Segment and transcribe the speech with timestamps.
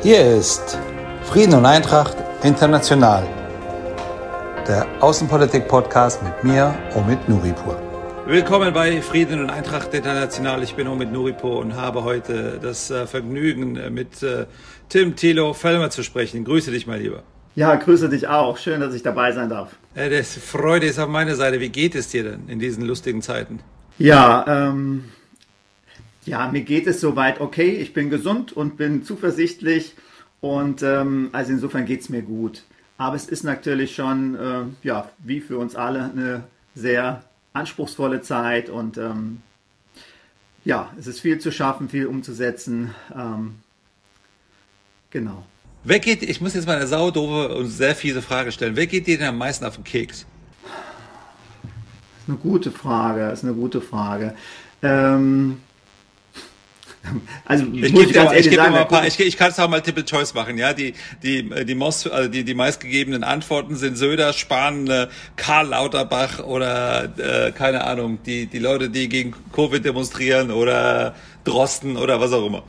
[0.00, 0.78] Hier ist
[1.24, 3.26] Frieden und Eintracht International,
[4.68, 7.76] der Außenpolitik-Podcast mit mir, Omid Nuripur.
[8.24, 10.62] Willkommen bei Frieden und Eintracht International.
[10.62, 14.46] Ich bin Omid Nuripur und habe heute das äh, Vergnügen, äh, mit äh,
[14.88, 16.44] Tim Thilo Fellmer zu sprechen.
[16.44, 17.24] Grüße dich mal lieber.
[17.56, 18.56] Ja, grüße dich auch.
[18.56, 19.70] Schön, dass ich dabei sein darf.
[19.96, 21.58] Das Freude ist auf meiner Seite.
[21.58, 23.58] Wie geht es dir denn in diesen lustigen Zeiten?
[23.98, 25.06] Ja, ähm,
[26.28, 27.70] ja, mir geht es soweit okay.
[27.70, 29.94] Ich bin gesund und bin zuversichtlich
[30.40, 32.64] und ähm, also insofern geht es mir gut.
[32.98, 38.68] Aber es ist natürlich schon, äh, ja, wie für uns alle, eine sehr anspruchsvolle Zeit
[38.68, 39.40] und ähm,
[40.64, 42.94] ja, es ist viel zu schaffen, viel umzusetzen.
[43.16, 43.56] Ähm,
[45.10, 45.46] genau.
[45.84, 48.76] Wer geht, ich muss jetzt mal eine saudove und sehr fiese Frage stellen.
[48.76, 50.26] Wer geht dir denn am meisten auf den Keks?
[50.62, 54.34] Das ist eine gute Frage, das ist eine gute Frage.
[54.82, 55.62] Ähm,
[57.44, 59.80] also ich gebe dir, ich geb mal ein paar, ich, ich kann es auch mal
[59.80, 60.72] Triple Choice machen, ja.
[60.72, 66.40] Die die die, Most, also die, die meistgegebenen Antworten sind Söder, Spahn, äh, Karl Lauterbach
[66.40, 72.32] oder äh, keine Ahnung, die die Leute, die gegen Covid demonstrieren oder Drosten oder was
[72.32, 72.64] auch immer.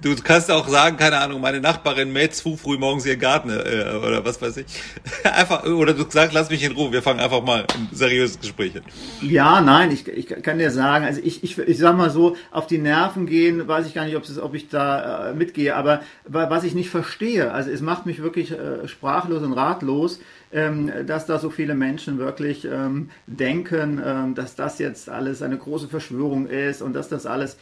[0.00, 3.96] Du kannst auch sagen, keine Ahnung, meine Nachbarin mäht zu früh morgens ihr Garten äh,
[3.96, 4.66] oder was weiß ich.
[5.24, 8.76] Einfach, oder du sagst, lass mich in Ruhe, wir fangen einfach mal ein seriöses Gespräch
[8.76, 8.82] an.
[9.20, 12.66] Ja, nein, ich, ich kann dir sagen, also ich, ich, ich sag mal so, auf
[12.66, 16.02] die Nerven gehen, weiß ich gar nicht, ob, es, ob ich da äh, mitgehe, aber
[16.24, 20.20] was ich nicht verstehe, also es macht mich wirklich äh, sprachlos und ratlos,
[20.52, 25.58] ähm, dass da so viele Menschen wirklich ähm, denken, ähm, dass das jetzt alles eine
[25.58, 27.56] große Verschwörung ist und dass das alles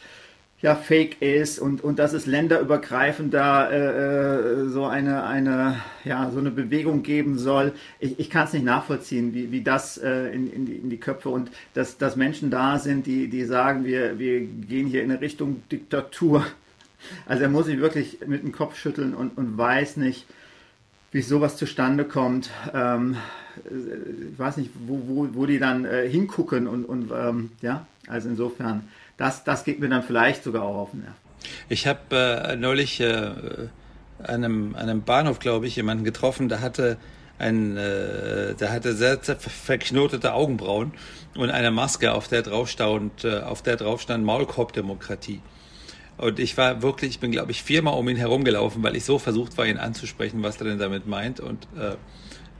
[0.63, 6.31] ja fake ist und, und dass es länderübergreifend da äh, äh, so eine, eine, ja,
[6.31, 7.73] so eine Bewegung geben soll.
[7.99, 10.97] Ich, ich kann es nicht nachvollziehen, wie, wie das äh, in, in, die, in die
[10.97, 15.11] Köpfe und dass, dass Menschen da sind, die, die sagen, wir, wir gehen hier in
[15.11, 16.45] eine Richtung Diktatur.
[17.25, 20.25] Also er muss sich wirklich mit dem Kopf schütteln und, und weiß nicht,
[21.11, 22.49] wie sowas zustande kommt.
[22.73, 23.17] Ähm,
[23.65, 28.29] ich weiß nicht, wo, wo, wo die dann äh, hingucken und, und ähm, ja, also
[28.29, 28.87] insofern
[29.17, 31.13] das, das geht mir dann vielleicht sogar auch auf den Nerv.
[31.69, 33.31] Ich habe äh, neulich äh,
[34.23, 36.97] einem, einem Bahnhof, glaube ich, jemanden getroffen, der hatte
[37.39, 40.93] ein, äh, der hatte sehr, sehr verknotete Augenbrauen
[41.35, 45.41] und eine Maske, auf der drauf stand, äh, stand Maulkorbdemokratie.
[46.17, 49.17] Und ich war wirklich, ich bin glaube ich viermal um ihn herumgelaufen, weil ich so
[49.19, 51.95] versucht war, ihn anzusprechen, was er denn damit meint und äh,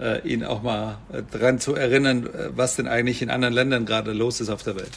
[0.04, 3.86] äh, ihn auch mal äh, dran zu erinnern, äh, was denn eigentlich in anderen Ländern
[3.86, 4.92] gerade los ist auf der Welt.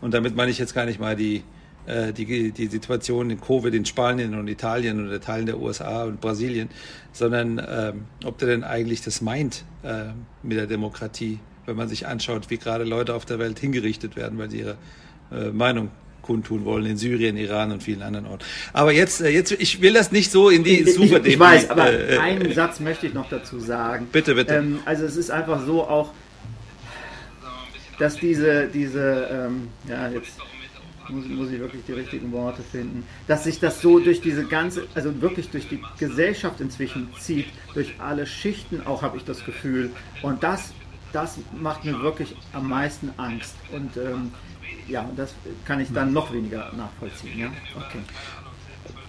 [0.00, 1.42] Und damit meine ich jetzt gar nicht mal die,
[1.86, 6.20] äh, die, die Situation in Covid in Spanien und Italien oder Teilen der USA und
[6.20, 6.68] Brasilien,
[7.12, 10.06] sondern ähm, ob der denn eigentlich das meint äh,
[10.42, 14.38] mit der Demokratie, wenn man sich anschaut, wie gerade Leute auf der Welt hingerichtet werden,
[14.38, 14.76] weil sie ihre
[15.32, 15.90] äh, Meinung
[16.22, 18.44] kundtun wollen in Syrien, Iran und vielen anderen Orten.
[18.72, 21.70] Aber jetzt, äh, jetzt, ich will das nicht so in die super Ich, ich weiß,
[21.70, 24.08] aber äh, einen Satz möchte ich noch dazu sagen.
[24.12, 24.54] Bitte, bitte.
[24.54, 26.12] Ähm, also es ist einfach so auch,
[28.00, 30.32] dass diese, diese ähm, ja, jetzt
[31.08, 34.86] muss, muss, ich wirklich die richtigen Worte finden, dass sich das so durch diese ganze,
[34.94, 39.90] also wirklich durch die Gesellschaft inzwischen zieht, durch alle Schichten auch habe ich das Gefühl.
[40.22, 40.72] Und das,
[41.12, 43.54] das macht mir wirklich am meisten Angst.
[43.72, 44.32] Und ähm,
[44.88, 45.34] ja, das
[45.66, 47.38] kann ich dann noch weniger nachvollziehen.
[47.38, 47.46] Ja?
[47.76, 48.00] Okay.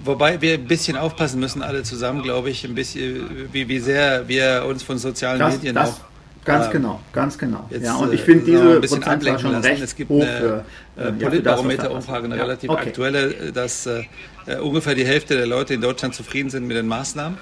[0.04, 4.28] Wobei wir ein bisschen aufpassen müssen, alle zusammen, glaube ich, ein bisschen, wie, wie sehr
[4.28, 6.11] wir uns von sozialen das, Medien das, auch
[6.44, 7.68] Ganz ähm, genau, ganz genau.
[7.70, 9.66] Jetzt, ja, und ich finde äh, diese ein bisschen Prozentzahl schon lassen.
[9.66, 10.66] recht Es gibt hoch eine für,
[10.98, 12.88] äh, Politbarometer-Umfrage, eine ja, relativ okay.
[12.88, 14.04] aktuelle, dass äh,
[14.62, 17.38] ungefähr die Hälfte der Leute in Deutschland zufrieden sind mit den Maßnahmen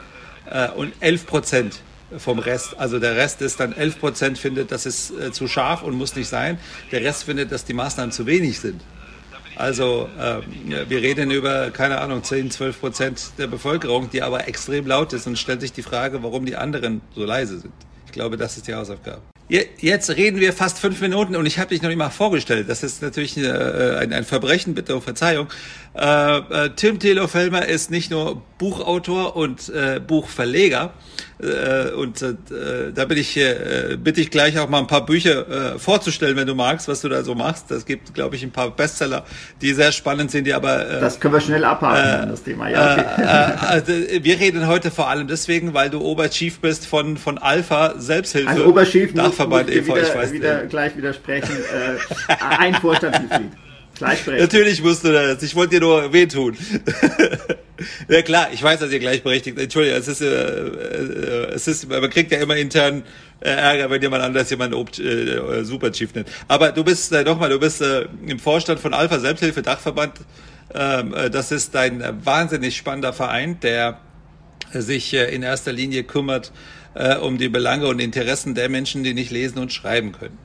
[0.49, 1.79] äh, und 11 Prozent
[2.17, 5.83] vom Rest, also der Rest ist dann 11 Prozent findet, das ist äh, zu scharf
[5.83, 6.57] und muss nicht sein.
[6.91, 8.81] Der Rest findet, dass die Maßnahmen zu wenig sind.
[9.55, 14.87] Also äh, wir reden über, keine Ahnung, 10, 12 Prozent der Bevölkerung, die aber extrem
[14.87, 17.73] laut ist und stellt sich die Frage, warum die anderen so leise sind.
[18.09, 19.21] Ich glaube, das ist die Hausaufgabe.
[19.49, 22.67] Jetzt reden wir fast fünf Minuten und ich habe dich noch nicht mal vorgestellt.
[22.69, 25.47] Das ist natürlich äh, ein, ein, Verbrechen, bitte um Verzeihung.
[25.95, 29.71] Äh, äh, Tim Thelo Fellmer ist nicht nur Buchautor und
[30.07, 30.93] Buchverleger,
[31.41, 32.35] äh, und äh,
[32.93, 36.47] da bin ich, äh, bitte ich gleich auch mal ein paar Bücher äh, vorzustellen, wenn
[36.47, 37.71] du magst, was du da so machst.
[37.71, 39.25] Das gibt, glaube ich, ein paar Bestseller,
[39.61, 40.89] die sehr spannend sind, die aber.
[40.89, 42.69] Äh, das können wir schnell abhaken, äh, das Thema.
[42.69, 43.21] Ja, okay.
[43.21, 43.25] äh,
[43.67, 43.93] also,
[44.23, 48.49] wir reden heute vor allem deswegen, weil du Oberchief bist von, von Alpha Selbsthilfe.
[48.49, 49.95] Also Oberchief Dachverband e.V.
[49.95, 51.55] Ich weiß wieder, gleich widersprechen.
[51.55, 53.51] äh, ein Vorstandsmitglied.
[54.39, 55.41] Natürlich musst du das.
[55.43, 56.55] Ich wollte dir nur wehtun.
[58.07, 59.57] ja klar, ich weiß, dass ihr gleichberechtigt.
[59.57, 63.03] Entschuldigung, es ist, äh, äh, es ist, man kriegt ja immer intern
[63.41, 66.29] äh, Ärger, wenn jemand anders jemand Ob äh, äh, Super Chief nennt.
[66.47, 70.13] Aber du bist äh, nochmal, du bist äh, im Vorstand von Alpha Selbsthilfe Dachverband.
[70.73, 73.99] Ähm, äh, das ist ein wahnsinnig spannender Verein, der
[74.71, 76.51] sich in erster Linie kümmert
[77.21, 80.37] um die Belange und Interessen der Menschen, die nicht lesen und schreiben können.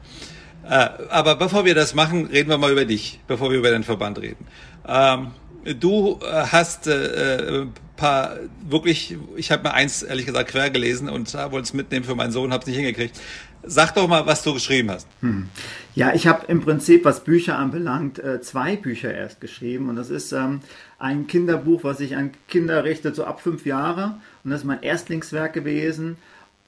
[0.68, 4.20] Aber bevor wir das machen, reden wir mal über dich, bevor wir über den Verband
[4.20, 4.46] reden.
[4.86, 5.32] Ähm,
[5.78, 7.66] du hast äh,
[7.96, 8.36] paar
[8.68, 12.32] wirklich, ich habe mir eins ehrlich gesagt quer gelesen und wollte es mitnehmen für meinen
[12.32, 13.20] Sohn, habe es nicht hingekriegt.
[13.66, 15.08] Sag doch mal, was du geschrieben hast.
[15.20, 15.48] Hm.
[15.94, 20.10] Ja, ich habe im Prinzip, was Bücher anbelangt, äh, zwei Bücher erst geschrieben und das
[20.10, 20.60] ist ähm,
[20.98, 24.82] ein Kinderbuch, was sich an Kinder richtet, so ab fünf Jahre und das ist mein
[24.82, 26.18] Erstlingswerk gewesen.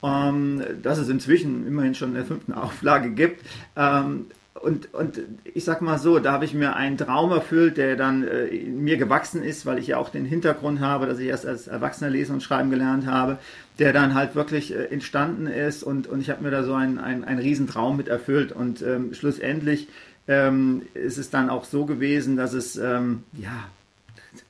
[0.03, 3.43] Ähm, das es inzwischen immerhin schon in der fünften Auflage gibt.
[3.75, 4.27] Ähm,
[4.61, 5.19] und, und
[5.53, 8.97] ich sag mal so, da habe ich mir einen Traum erfüllt, der dann äh, mir
[8.97, 12.33] gewachsen ist, weil ich ja auch den Hintergrund habe, dass ich erst als Erwachsener lesen
[12.33, 13.37] und schreiben gelernt habe,
[13.79, 16.97] der dann halt wirklich äh, entstanden ist und, und ich habe mir da so einen,
[16.97, 19.87] einen, einen riesen Traum mit erfüllt und ähm, schlussendlich
[20.27, 23.65] ähm, ist es dann auch so gewesen, dass es ähm, ja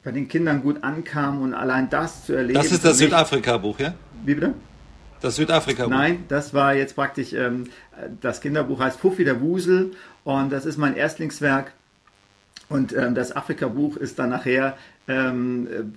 [0.04, 2.56] bei den Kindern gut ankam und allein das zu erleben.
[2.56, 3.94] Das ist das Südafrika-Buch, ja?
[4.26, 4.54] Wie bitte?
[5.22, 5.90] Das Südafrika-Buch.
[5.90, 7.66] Nein, das war jetzt praktisch, ähm,
[8.22, 9.92] das Kinderbuch heißt Fuffi der Wusel
[10.24, 11.72] und das ist mein Erstlingswerk.
[12.69, 14.78] Und ähm, das Afrika-Buch ist dann nachher
[15.08, 15.96] ähm,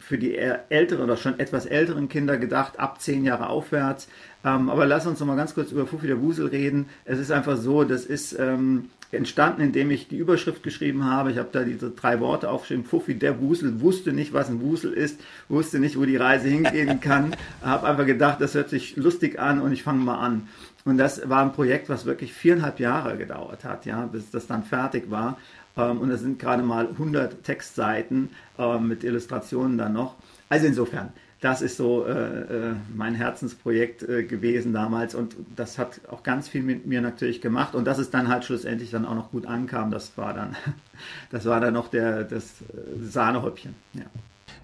[0.00, 4.06] für die älteren oder schon etwas älteren Kinder gedacht, ab zehn Jahre aufwärts.
[4.44, 6.88] Ähm, aber lass uns noch mal ganz kurz über Fuffi der Wusel reden.
[7.06, 11.32] Es ist einfach so, das ist ähm, entstanden, indem ich die Überschrift geschrieben habe.
[11.32, 12.84] Ich habe da diese drei Worte aufgeschrieben.
[12.84, 17.00] Fuffi, der Wusel, wusste nicht, was ein Wusel ist, wusste nicht, wo die Reise hingehen
[17.00, 17.34] kann.
[17.62, 20.48] habe einfach gedacht, das hört sich lustig an und ich fange mal an.
[20.84, 24.64] Und das war ein Projekt, was wirklich viereinhalb Jahre gedauert hat, ja, bis das dann
[24.64, 25.38] fertig war.
[25.76, 30.16] Ähm, und es sind gerade mal 100 Textseiten ähm, mit Illustrationen dann noch.
[30.48, 36.00] Also insofern, das ist so äh, äh, mein Herzensprojekt äh, gewesen damals und das hat
[36.10, 39.14] auch ganz viel mit mir natürlich gemacht und dass es dann halt schlussendlich dann auch
[39.14, 40.54] noch gut ankam, das war dann,
[41.30, 43.74] das war dann noch der, das äh, Sahnehäubchen.
[43.94, 44.04] Ja.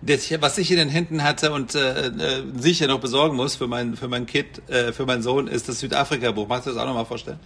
[0.02, 3.66] Das, was ich in den Händen hatte und äh, äh, sicher noch besorgen muss für
[3.66, 6.46] mein, für mein Kind, äh, für meinen Sohn, ist das Südafrika-Buch.
[6.46, 7.40] Magst du das auch noch mal vorstellen?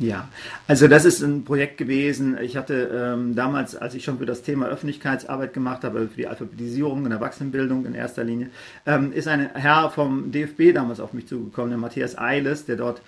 [0.00, 0.28] Ja,
[0.66, 2.36] also das ist ein Projekt gewesen.
[2.40, 6.26] Ich hatte ähm, damals, als ich schon für das Thema Öffentlichkeitsarbeit gemacht habe, für die
[6.26, 8.50] Alphabetisierung und Erwachsenenbildung in erster Linie,
[8.86, 13.02] ähm, ist ein Herr vom DFB damals auf mich zugekommen, der Matthias Eiles, der dort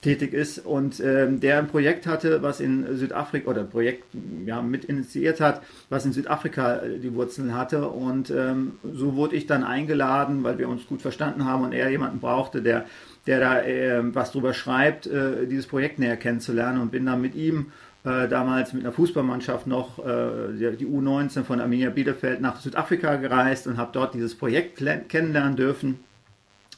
[0.00, 4.04] tätig ist und ähm, der ein Projekt hatte, was in Südafrika oder Projekt
[4.46, 9.34] ja, mit initiiert hat, was in Südafrika äh, die Wurzeln hatte und ähm, so wurde
[9.34, 12.86] ich dann eingeladen, weil wir uns gut verstanden haben und er jemanden brauchte, der
[13.26, 17.34] der da äh, was drüber schreibt, äh, dieses Projekt näher kennenzulernen und bin dann mit
[17.34, 17.72] ihm
[18.04, 23.66] äh, damals mit einer Fußballmannschaft noch äh, die U19 von Arminia Bielefeld nach Südafrika gereist
[23.66, 24.78] und habe dort dieses Projekt
[25.08, 25.98] kennenlernen dürfen.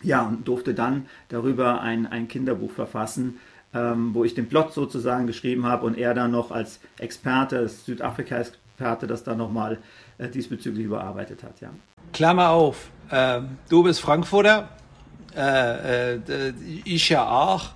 [0.02, 3.38] Ja, und durfte dann darüber ein, ein Kinderbuch verfassen,
[3.74, 7.84] ähm, wo ich den Plot sozusagen geschrieben habe und er dann noch als Experte, als
[7.84, 9.78] Südafrika-Experte, das dann nochmal
[10.18, 11.60] äh, diesbezüglich überarbeitet hat.
[11.60, 11.70] Ja.
[12.12, 14.70] Klammer auf, ähm, du bist Frankfurter,
[15.36, 16.52] äh, äh,
[16.84, 17.70] ich ja auch.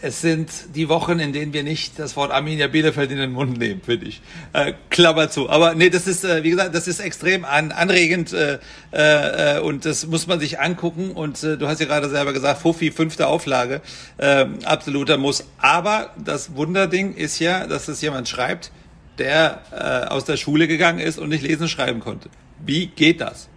[0.00, 3.58] Es sind die Wochen, in denen wir nicht das Wort Arminia Bielefeld in den Mund
[3.58, 4.22] nehmen, finde ich.
[4.52, 5.50] Äh, Klammer zu.
[5.50, 8.58] Aber nee, das ist, äh, wie gesagt, das ist extrem an, anregend äh,
[8.92, 11.10] äh, und das muss man sich angucken.
[11.10, 13.80] Und äh, du hast ja gerade selber gesagt, Fuffi, fünfte Auflage,
[14.18, 15.44] äh, absoluter Muss.
[15.58, 18.70] Aber das Wunderding ist ja, dass es jemand schreibt,
[19.18, 22.30] der äh, aus der Schule gegangen ist und nicht lesen schreiben konnte.
[22.64, 23.48] Wie geht das?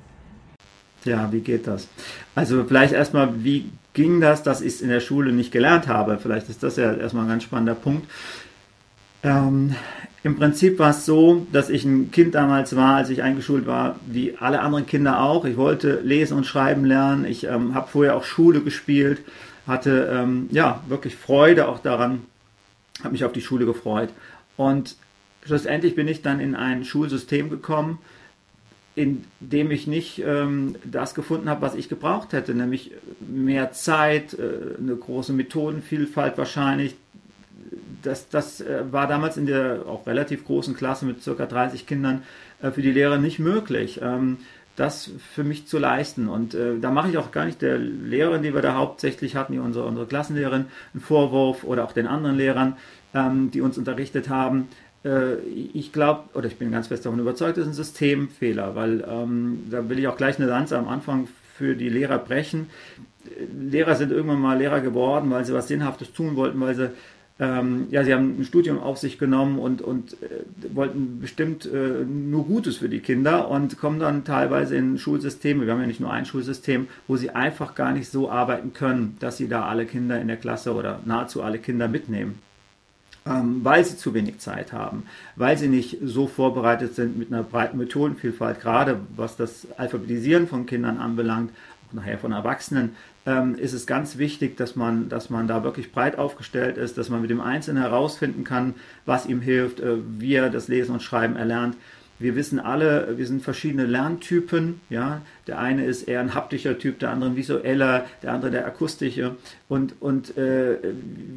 [1.03, 1.87] Ja, wie geht das?
[2.35, 6.19] Also vielleicht erstmal, wie ging das, dass ich es in der Schule nicht gelernt habe?
[6.21, 8.07] Vielleicht ist das ja erstmal ein ganz spannender Punkt.
[9.23, 9.75] Ähm,
[10.23, 13.99] Im Prinzip war es so, dass ich ein Kind damals war, als ich eingeschult war,
[14.05, 15.45] wie alle anderen Kinder auch.
[15.45, 17.25] Ich wollte lesen und schreiben lernen.
[17.25, 19.21] Ich ähm, habe vorher auch Schule gespielt,
[19.67, 22.21] hatte ähm, ja wirklich Freude auch daran,
[22.99, 24.09] habe mich auf die Schule gefreut.
[24.57, 24.95] Und
[25.45, 27.99] schlussendlich bin ich dann in ein Schulsystem gekommen,
[28.95, 34.33] in dem ich nicht ähm, das gefunden habe, was ich gebraucht hätte, nämlich mehr Zeit,
[34.33, 36.95] äh, eine große Methodenvielfalt wahrscheinlich.
[38.01, 41.45] Das, das äh, war damals in der auch relativ großen Klasse mit ca.
[41.45, 42.23] 30 Kindern
[42.61, 44.39] äh, für die Lehrer nicht möglich, ähm,
[44.75, 46.27] das für mich zu leisten.
[46.27, 49.53] Und äh, da mache ich auch gar nicht der Lehrerin, die wir da hauptsächlich hatten,
[49.53, 52.75] die unsere, unsere Klassenlehrerin, einen Vorwurf oder auch den anderen Lehrern,
[53.13, 54.67] ähm, die uns unterrichtet haben
[55.73, 59.63] ich glaube, oder ich bin ganz fest davon überzeugt, das ist ein Systemfehler, weil ähm,
[59.71, 62.69] da will ich auch gleich eine Lanze am Anfang für die Lehrer brechen.
[63.59, 66.91] Lehrer sind irgendwann mal Lehrer geworden, weil sie was Sinnhaftes tun wollten, weil sie
[67.41, 72.05] ähm, ja, sie haben ein Studium auf sich genommen und, und äh, wollten bestimmt äh,
[72.05, 75.99] nur Gutes für die Kinder und kommen dann teilweise in Schulsysteme, wir haben ja nicht
[75.99, 79.87] nur ein Schulsystem, wo sie einfach gar nicht so arbeiten können, dass sie da alle
[79.87, 82.37] Kinder in der Klasse oder nahezu alle Kinder mitnehmen.
[83.25, 85.03] Ähm, weil sie zu wenig Zeit haben,
[85.35, 90.65] weil sie nicht so vorbereitet sind mit einer breiten Methodenvielfalt, gerade was das Alphabetisieren von
[90.65, 91.51] Kindern anbelangt,
[91.89, 95.91] auch nachher von Erwachsenen, ähm, ist es ganz wichtig, dass man, dass man da wirklich
[95.91, 98.73] breit aufgestellt ist, dass man mit dem Einzelnen herausfinden kann,
[99.05, 101.75] was ihm hilft, äh, wie er das Lesen und Schreiben erlernt.
[102.21, 104.79] Wir wissen alle, wir sind verschiedene Lerntypen.
[104.89, 105.21] Ja?
[105.47, 109.35] Der eine ist eher ein haptischer Typ, der andere ein visueller, der andere der akustische.
[109.67, 110.77] Und, und äh,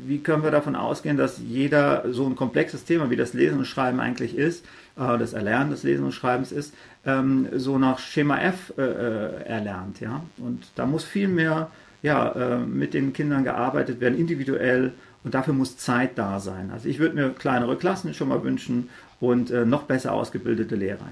[0.06, 3.64] wie können wir davon ausgehen, dass jeder so ein komplexes Thema, wie das Lesen und
[3.64, 4.64] Schreiben eigentlich ist,
[4.96, 6.74] äh, das Erlernen des Lesen und Schreibens ist,
[7.06, 10.00] ähm, so nach Schema F äh, äh erlernt.
[10.00, 10.22] Ja?
[10.36, 11.70] Und da muss viel mehr
[12.02, 14.92] ja, äh, mit den Kindern gearbeitet werden, individuell.
[15.24, 16.70] Und dafür muss Zeit da sein.
[16.70, 18.90] Also ich würde mir kleinere Klassen schon mal wünschen
[19.20, 21.06] und äh, noch besser ausgebildete Lehrer.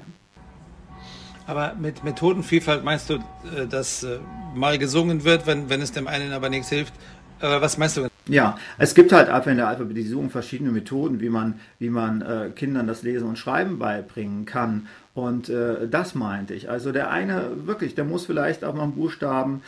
[1.46, 4.18] Aber mit Methodenvielfalt meinst du, äh, dass äh,
[4.54, 6.94] mal gesungen wird, wenn, wenn es dem einen aber nichts hilft?
[7.40, 8.06] Was meinst du?
[8.28, 12.50] Ja, es gibt halt einfach in der Alphabetisierung verschiedene Methoden, wie man, wie man äh,
[12.54, 14.86] Kindern das Lesen und Schreiben beibringen kann.
[15.12, 16.70] Und äh, das meinte ich.
[16.70, 19.62] Also der eine, wirklich, der muss vielleicht auch mal einen Buchstaben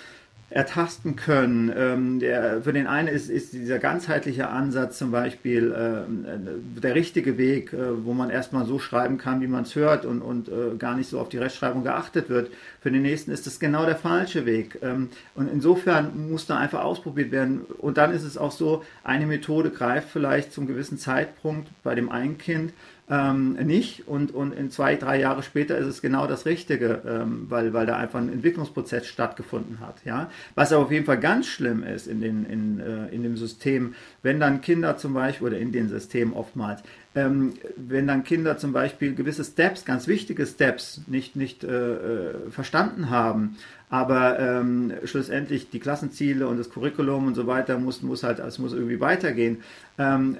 [0.54, 1.73] ertasten können.
[1.76, 7.37] Ähm, der, für den einen ist, ist dieser ganzheitliche Ansatz zum Beispiel äh, der richtige
[7.37, 10.76] Weg, äh, wo man erstmal so schreiben kann, wie man es hört und, und äh,
[10.78, 12.52] gar nicht so auf die Rechtschreibung geachtet wird.
[12.80, 14.78] Für den nächsten ist es genau der falsche Weg.
[14.80, 17.62] Ähm, und insofern muss da einfach ausprobiert werden.
[17.78, 22.11] Und dann ist es auch so, eine Methode greift vielleicht zum gewissen Zeitpunkt bei dem
[22.11, 22.73] einen Kind
[23.11, 27.46] ähm, nicht und, und in zwei, drei Jahre später ist es genau das Richtige, ähm,
[27.50, 29.96] weil, weil da einfach ein Entwicklungsprozess stattgefunden hat.
[30.06, 30.30] Ja?
[30.54, 33.94] Was aber auf jeden Fall ganz schlimm ist in, den, in, äh, in dem System,
[34.23, 36.82] wenn dann Kinder zum Beispiel, oder in den Systemen oftmals,
[37.14, 42.50] ähm, wenn dann Kinder zum Beispiel gewisse Steps, ganz wichtige Steps, nicht, nicht äh, äh
[42.50, 43.56] verstanden haben,
[43.90, 48.58] aber ähm, schlussendlich die Klassenziele und das Curriculum und so weiter muss, muss halt, es
[48.58, 49.62] muss irgendwie weitergehen.
[49.99, 50.38] Ähm,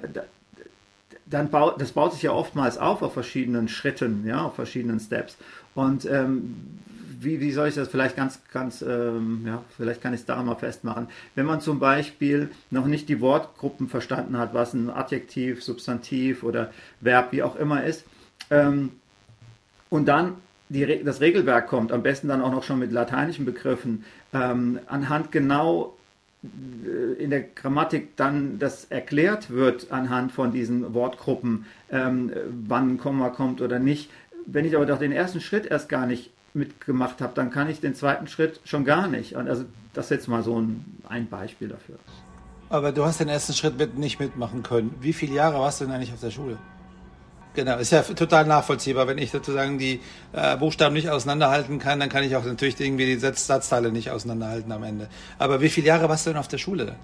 [1.25, 5.37] dann baut, das baut sich ja oftmals auf auf verschiedenen Schritten, ja, auf verschiedenen Steps.
[5.73, 6.55] Und ähm,
[7.19, 10.45] wie, wie soll ich das vielleicht ganz, ganz, ähm, ja, vielleicht kann ich es daran
[10.45, 11.07] mal festmachen.
[11.33, 16.71] Wenn man zum Beispiel noch nicht die Wortgruppen verstanden hat, was ein Adjektiv, Substantiv oder
[17.01, 18.05] Verb, wie auch immer ist,
[18.51, 18.91] ähm,
[19.89, 20.35] und dann
[20.69, 24.03] die, das Regelwerk kommt, am besten dann auch noch schon mit lateinischen Begriffen,
[24.33, 25.95] ähm, anhand genau
[27.19, 32.31] in der Grammatik dann das erklärt wird anhand von diesen Wortgruppen, ähm,
[32.67, 34.09] wann ein Komma kommt oder nicht.
[34.45, 37.81] Wenn ich aber doch den ersten Schritt erst gar nicht mitgemacht habe, dann kann ich
[37.81, 39.35] den zweiten Schritt schon gar nicht.
[39.35, 41.95] Und also das ist jetzt mal so ein, ein Beispiel dafür.
[42.69, 44.95] Aber du hast den ersten Schritt mit, nicht mitmachen können.
[44.99, 46.57] Wie viele Jahre warst du denn eigentlich auf der Schule?
[47.55, 49.07] Genau, ist ja total nachvollziehbar.
[49.07, 50.01] Wenn ich sozusagen die
[50.33, 54.11] äh, Buchstaben nicht auseinanderhalten kann, dann kann ich auch natürlich irgendwie die Satz Satzteile nicht
[54.11, 55.07] auseinanderhalten am Ende.
[55.39, 56.95] Aber wie viele Jahre warst du denn auf der Schule?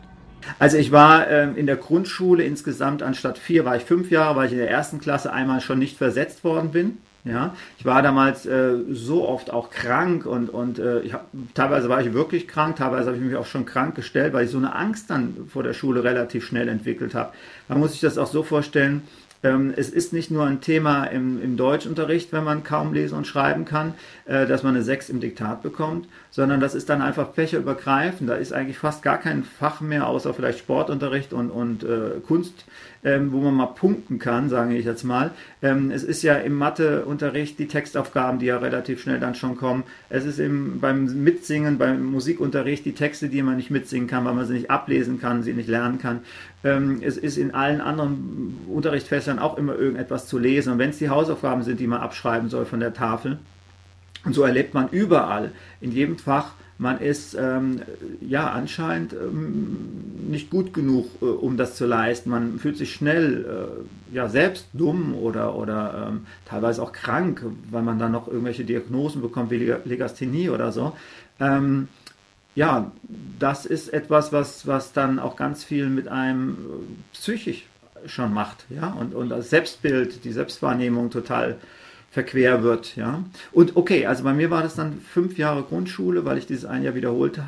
[0.60, 4.48] Also ich war ähm, in der Grundschule insgesamt anstatt vier war ich fünf Jahre, weil
[4.48, 6.98] ich in der ersten Klasse einmal schon nicht versetzt worden bin.
[7.24, 11.88] Ja, ich war damals äh, so oft auch krank und, und äh, ich hab, teilweise
[11.88, 14.58] war ich wirklich krank, teilweise habe ich mich auch schon krank gestellt, weil ich so
[14.58, 17.31] eine Angst dann vor der Schule relativ schnell entwickelt habe.
[17.67, 19.03] Man muss sich das auch so vorstellen,
[19.44, 23.66] es ist nicht nur ein Thema im, im Deutschunterricht, wenn man kaum lesen und schreiben
[23.66, 23.96] kann,
[24.26, 28.30] äh, dass man eine 6 im Diktat bekommt, sondern das ist dann einfach fächerübergreifend.
[28.30, 32.66] Da ist eigentlich fast gar kein Fach mehr, außer vielleicht Sportunterricht und, und äh, Kunst,
[33.03, 35.31] ähm, wo man mal punkten kann, sage ich jetzt mal.
[35.62, 39.84] Ähm, es ist ja im Matheunterricht die Textaufgaben, die ja relativ schnell dann schon kommen.
[40.10, 44.34] Es ist im, beim Mitsingen, beim Musikunterricht die Texte, die man nicht mitsingen kann, weil
[44.34, 46.20] man sie nicht ablesen kann, sie nicht lernen kann.
[46.63, 50.74] Ähm, es ist in allen anderen Unterrichtsfächern auch immer irgendetwas zu lesen.
[50.74, 53.39] Und wenn es die Hausaufgaben sind, die man abschreiben soll von der Tafel,
[54.24, 57.84] und so erlebt man überall, in jedem Fach, man ist ähm,
[58.22, 59.78] ja anscheinend ähm,
[60.28, 62.32] nicht gut genug, äh, um das zu leisten.
[62.32, 63.46] Man fühlt sich schnell
[64.12, 68.66] äh, ja selbst dumm oder, oder ähm, teilweise auch krank, weil man dann noch irgendwelche
[68.66, 70.94] Diagnosen bekommt wie Legasthenie oder so.
[71.40, 71.88] Ähm,
[72.56, 72.92] ja,
[73.38, 77.68] das ist etwas, was, was dann auch ganz viel mit einem äh, psychisch
[78.08, 81.58] schon macht, ja, und, und das Selbstbild, die Selbstwahrnehmung total
[82.12, 83.24] verquer wird, ja.
[83.53, 86.84] Und okay, also bei mir war das dann fünf Jahre Grundschule, weil ich dieses ein
[86.84, 87.41] Jahr wiederholt äh,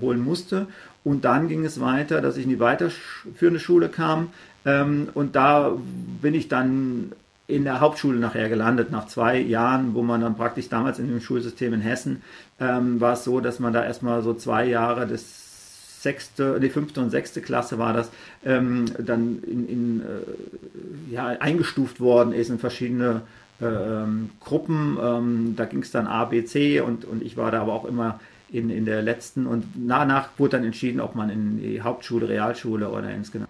[0.00, 0.66] holen musste.
[1.04, 4.30] Und dann ging es weiter, dass ich in die weiterführende Schule kam.
[4.66, 5.72] Ähm, und da
[6.20, 7.12] bin ich dann
[7.46, 11.20] in der Hauptschule nachher gelandet, nach zwei Jahren, wo man dann praktisch damals in dem
[11.20, 12.22] Schulsystem in Hessen
[12.60, 17.00] ähm, war es so, dass man da erstmal so zwei Jahre das sechste, die fünfte
[17.00, 18.10] und sechste Klasse war das,
[18.44, 23.22] ähm, dann in, in äh, ja, eingestuft worden ist in verschiedene
[23.62, 24.98] ähm, Gruppen.
[25.02, 27.84] Ähm, da ging es dann A, B, C und, und ich war da aber auch
[27.84, 28.20] immer
[28.52, 32.90] in, in der letzten und danach wurde dann entschieden, ob man in die Hauptschule, Realschule
[32.90, 33.46] oder ins genau.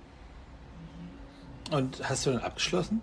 [1.71, 3.01] Und hast du dann abgeschlossen?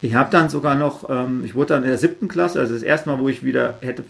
[0.00, 2.82] Ich habe dann sogar noch, ähm, ich wurde dann in der siebten Klasse, also das
[2.82, 4.04] erste Mal, wo ich wieder hätte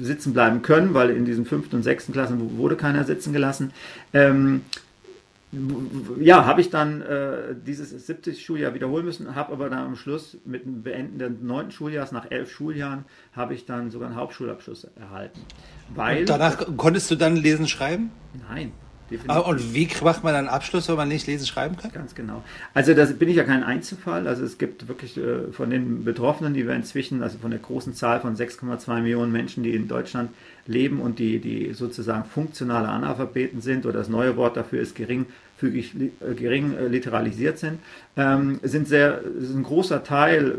[0.00, 3.72] sitzen bleiben können, weil in diesen fünften und sechsten Klassen wurde keiner sitzen gelassen.
[4.12, 4.62] Ähm,
[6.20, 10.36] ja, habe ich dann äh, dieses 70 Schuljahr wiederholen müssen, habe aber dann am Schluss
[10.44, 14.88] mit dem Beenden des neunten Schuljahres, nach elf Schuljahren, habe ich dann sogar einen Hauptschulabschluss
[14.96, 15.40] erhalten.
[15.94, 18.10] Weil, und danach konntest du dann lesen, schreiben?
[18.48, 18.72] Nein,
[19.10, 19.46] Definitiv.
[19.46, 21.92] Und wie macht man dann Abschluss, wenn man nicht lesen, schreiben kann?
[21.92, 22.42] Ganz genau.
[22.74, 24.26] Also da bin ich ja kein Einzelfall.
[24.26, 27.94] Also es gibt wirklich äh, von den Betroffenen, die wir inzwischen, also von der großen
[27.94, 30.30] Zahl von 6,2 Millionen Menschen, die in Deutschland
[30.66, 35.94] leben und die, die sozusagen funktionale Analphabeten sind, oder das neue Wort dafür ist geringfügig,
[35.94, 37.78] äh, gering äh, literalisiert sind,
[38.16, 40.58] ähm, sind sehr, ist ein großer Teil,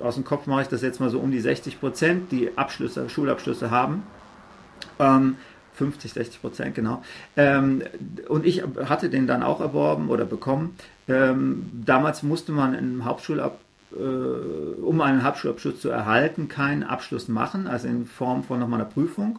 [0.00, 3.08] aus dem Kopf mache ich das jetzt mal so um die 60 Prozent, die Abschlüsse,
[3.08, 4.02] Schulabschlüsse haben.
[4.98, 5.36] Ähm,
[5.78, 7.02] 50, 60 Prozent, genau.
[7.36, 7.82] Ähm,
[8.28, 10.76] und ich hatte den dann auch erworben oder bekommen.
[11.08, 13.58] Ähm, damals musste man im Hauptschulab
[13.92, 18.90] äh, um einen Hauptschulabschluss zu erhalten, keinen Abschluss machen, also in Form von nochmal einer
[18.90, 19.38] Prüfung.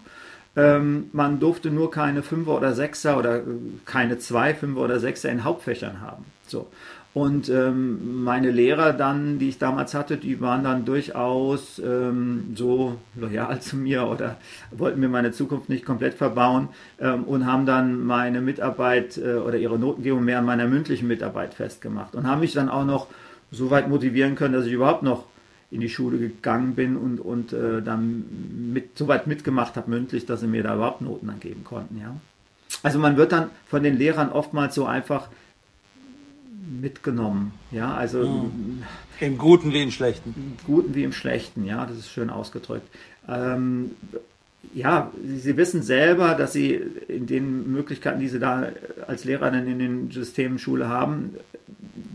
[0.55, 3.41] Ähm, man durfte nur keine Fünfer oder Sechser oder
[3.85, 6.25] keine zwei Fünfer oder Sechser in Hauptfächern haben.
[6.47, 6.67] So.
[7.13, 12.97] Und ähm, meine Lehrer dann, die ich damals hatte, die waren dann durchaus ähm, so
[13.15, 14.37] loyal zu mir oder
[14.71, 19.57] wollten mir meine Zukunft nicht komplett verbauen ähm, und haben dann meine Mitarbeit äh, oder
[19.57, 23.07] ihre Notengebung mehr an meiner mündlichen Mitarbeit festgemacht und haben mich dann auch noch
[23.51, 25.25] so weit motivieren können, dass ich überhaupt noch
[25.71, 30.27] in die Schule gegangen bin und, und äh, dann mit, so weit mitgemacht habe mündlich,
[30.27, 31.99] dass sie mir da überhaupt Noten angeben konnten.
[31.99, 32.15] Ja.
[32.83, 35.27] Also man wird dann von den Lehrern oftmals so einfach
[36.69, 37.53] mitgenommen.
[37.71, 38.83] Ja, also mhm.
[39.19, 40.33] im Guten wie im Schlechten.
[40.35, 42.87] Im Guten wie im Schlechten, ja, das ist schön ausgedrückt.
[43.27, 43.91] Ähm,
[44.73, 46.73] ja, sie wissen selber, dass sie
[47.07, 48.67] in den Möglichkeiten, die sie da
[49.07, 51.35] als Lehrer dann in den Systemen Schule haben,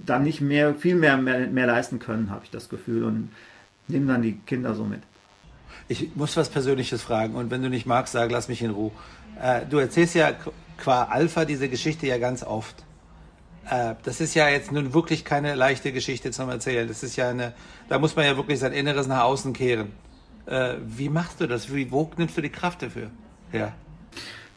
[0.06, 3.30] dann nicht mehr, viel mehr, mehr, mehr leisten können, habe ich das Gefühl, und
[3.88, 5.00] nehmen dann die Kinder so mit.
[5.88, 8.92] Ich muss was Persönliches fragen und wenn du nicht magst, sag, lass mich in Ruhe.
[9.40, 10.32] Äh, du erzählst ja
[10.78, 12.84] qua Alpha diese Geschichte ja ganz oft.
[13.70, 16.86] Äh, das ist ja jetzt nun wirklich keine leichte Geschichte zum Erzählen.
[16.86, 17.52] Das ist ja eine,
[17.88, 19.92] da muss man ja wirklich sein Inneres nach außen kehren.
[20.46, 21.72] Äh, wie machst du das?
[21.72, 23.10] Wie, wo nimmst du die Kraft dafür
[23.52, 23.72] Ja.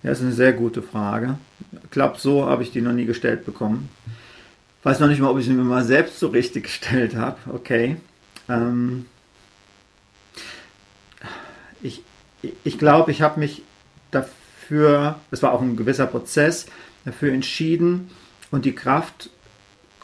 [0.03, 1.37] Ja, ist eine sehr gute Frage.
[1.83, 3.89] Ich glaube, so habe ich die noch nie gestellt bekommen.
[4.83, 7.37] Weiß noch nicht mal, ob ich sie mir mal selbst so richtig gestellt habe.
[7.51, 7.97] Okay.
[8.47, 9.05] Ähm
[11.81, 12.03] ich
[12.63, 13.63] ich glaube, ich habe mich
[14.11, 16.67] dafür, es war auch ein gewisser Prozess,
[17.05, 18.09] dafür entschieden,
[18.51, 19.29] und die Kraft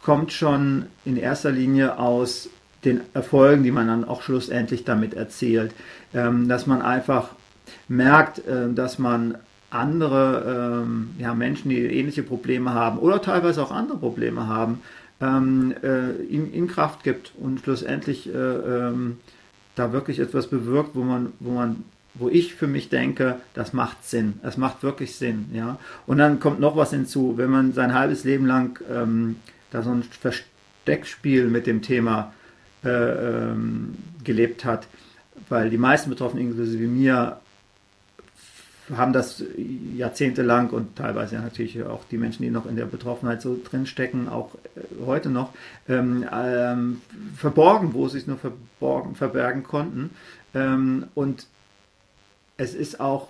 [0.03, 2.49] kommt schon in erster Linie aus
[2.83, 5.73] den Erfolgen, die man dann auch schlussendlich damit erzielt.
[6.13, 7.29] Ähm, dass man einfach
[7.87, 9.37] merkt, äh, dass man
[9.69, 14.81] andere ähm, ja, Menschen, die ähnliche Probleme haben oder teilweise auch andere Probleme haben,
[15.21, 18.91] ähm, äh, in, Kraft gibt und schlussendlich äh,
[19.75, 21.83] da wirklich etwas bewirkt, wo man, wo man
[22.15, 24.39] wo ich für mich denke, das macht Sinn.
[24.43, 25.49] Es macht wirklich Sinn.
[25.53, 25.79] Ja?
[26.05, 29.37] Und dann kommt noch was hinzu, wenn man sein halbes Leben lang ähm,
[29.71, 32.33] da so ein Versteckspiel mit dem Thema
[32.83, 34.87] äh, ähm, gelebt hat,
[35.49, 37.39] weil die meisten Betroffenen, inklusive mir,
[38.95, 39.43] haben das
[39.95, 44.27] jahrzehntelang und teilweise ja natürlich auch die Menschen, die noch in der Betroffenheit so drinstecken,
[44.27, 45.53] auch äh, heute noch,
[45.87, 47.01] ähm, ähm,
[47.35, 50.11] verborgen, wo sie es nur verborgen, verbergen konnten.
[50.53, 51.47] Ähm, und
[52.57, 53.29] es ist auch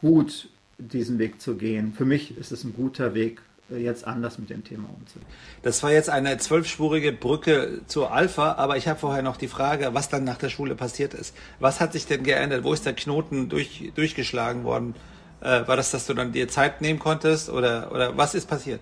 [0.00, 1.92] gut, diesen Weg zu gehen.
[1.92, 5.26] Für mich ist es ein guter Weg, jetzt anders mit dem Thema umzugehen.
[5.62, 9.94] Das war jetzt eine zwölfspurige Brücke zur Alpha, aber ich habe vorher noch die Frage,
[9.94, 11.34] was dann nach der Schule passiert ist.
[11.60, 12.64] Was hat sich denn geändert?
[12.64, 14.94] Wo ist der Knoten durch, durchgeschlagen worden?
[15.40, 18.80] Äh, war das, dass du dann dir Zeit nehmen konntest oder, oder was ist passiert?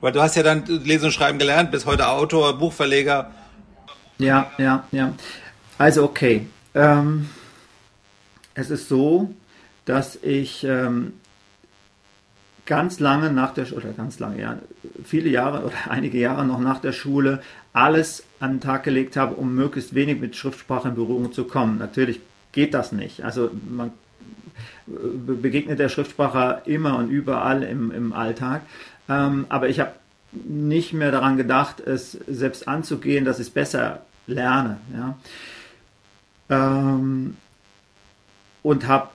[0.00, 3.32] Weil du hast ja dann Lesen und Schreiben gelernt, bist heute Autor, Buchverleger.
[4.18, 5.12] Ja, ja, ja.
[5.76, 6.46] Also okay.
[6.74, 7.28] Ähm,
[8.58, 9.32] es ist so,
[9.84, 11.12] dass ich ähm,
[12.66, 14.58] ganz lange nach der oder ganz lange, ja,
[15.04, 17.40] viele Jahre oder einige Jahre noch nach der Schule
[17.72, 21.78] alles an den Tag gelegt habe, um möglichst wenig mit Schriftsprache in Berührung zu kommen.
[21.78, 23.24] Natürlich geht das nicht.
[23.24, 23.92] Also man
[24.88, 24.90] äh,
[25.40, 28.62] begegnet der Schriftsprache immer und überall im, im Alltag.
[29.08, 29.92] Ähm, aber ich habe
[30.32, 34.78] nicht mehr daran gedacht, es selbst anzugehen, dass ich es besser lerne.
[34.92, 35.16] Ja.
[36.50, 37.36] Ähm,
[38.68, 39.08] und habe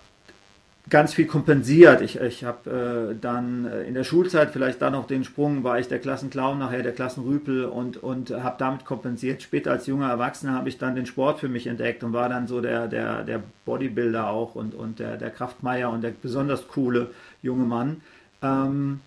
[0.90, 2.02] ganz viel kompensiert.
[2.02, 5.78] Ich, ich habe äh, dann äh, in der Schulzeit vielleicht dann noch den Sprung, war
[5.78, 9.44] ich der Klassenclown, nachher der Klassenrüpel und, und habe damit kompensiert.
[9.44, 12.48] Später als junger Erwachsener habe ich dann den Sport für mich entdeckt und war dann
[12.48, 17.12] so der, der, der Bodybuilder auch und, und der, der Kraftmeier und der besonders coole
[17.44, 18.02] junge Mann.
[18.42, 19.02] Ähm,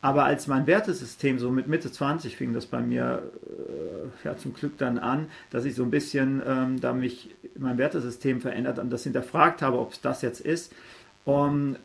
[0.00, 4.54] Aber als mein Wertesystem so mit Mitte 20 fing das bei mir äh, ja zum
[4.54, 8.90] Glück dann an, dass ich so ein bisschen ähm, da mich mein Wertesystem verändert und
[8.90, 10.72] das hinterfragt habe, ob es das jetzt ist,
[11.24, 11.76] um,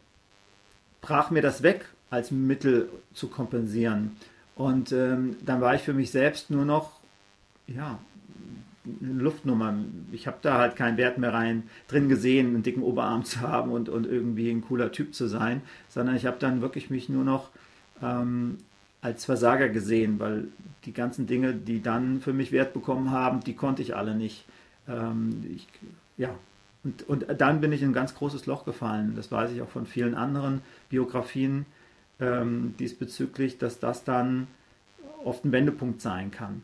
[1.01, 4.17] brach mir das weg als Mittel zu kompensieren.
[4.55, 6.99] Und ähm, dann war ich für mich selbst nur noch
[7.67, 7.97] ja,
[8.85, 9.73] eine Luftnummer.
[10.11, 13.71] Ich habe da halt keinen Wert mehr rein drin gesehen, einen dicken Oberarm zu haben
[13.71, 17.23] und, und irgendwie ein cooler Typ zu sein, sondern ich habe dann wirklich mich nur
[17.23, 17.49] noch
[18.01, 18.57] ähm,
[19.01, 20.47] als Versager gesehen, weil
[20.85, 24.45] die ganzen Dinge, die dann für mich Wert bekommen haben, die konnte ich alle nicht.
[24.87, 25.67] Ähm, ich,
[26.17, 26.29] ja,
[26.83, 29.13] und, und dann bin ich in ein ganz großes Loch gefallen.
[29.15, 31.65] Das weiß ich auch von vielen anderen Biografien
[32.19, 34.47] ähm, diesbezüglich, dass das dann
[35.23, 36.63] oft ein Wendepunkt sein kann.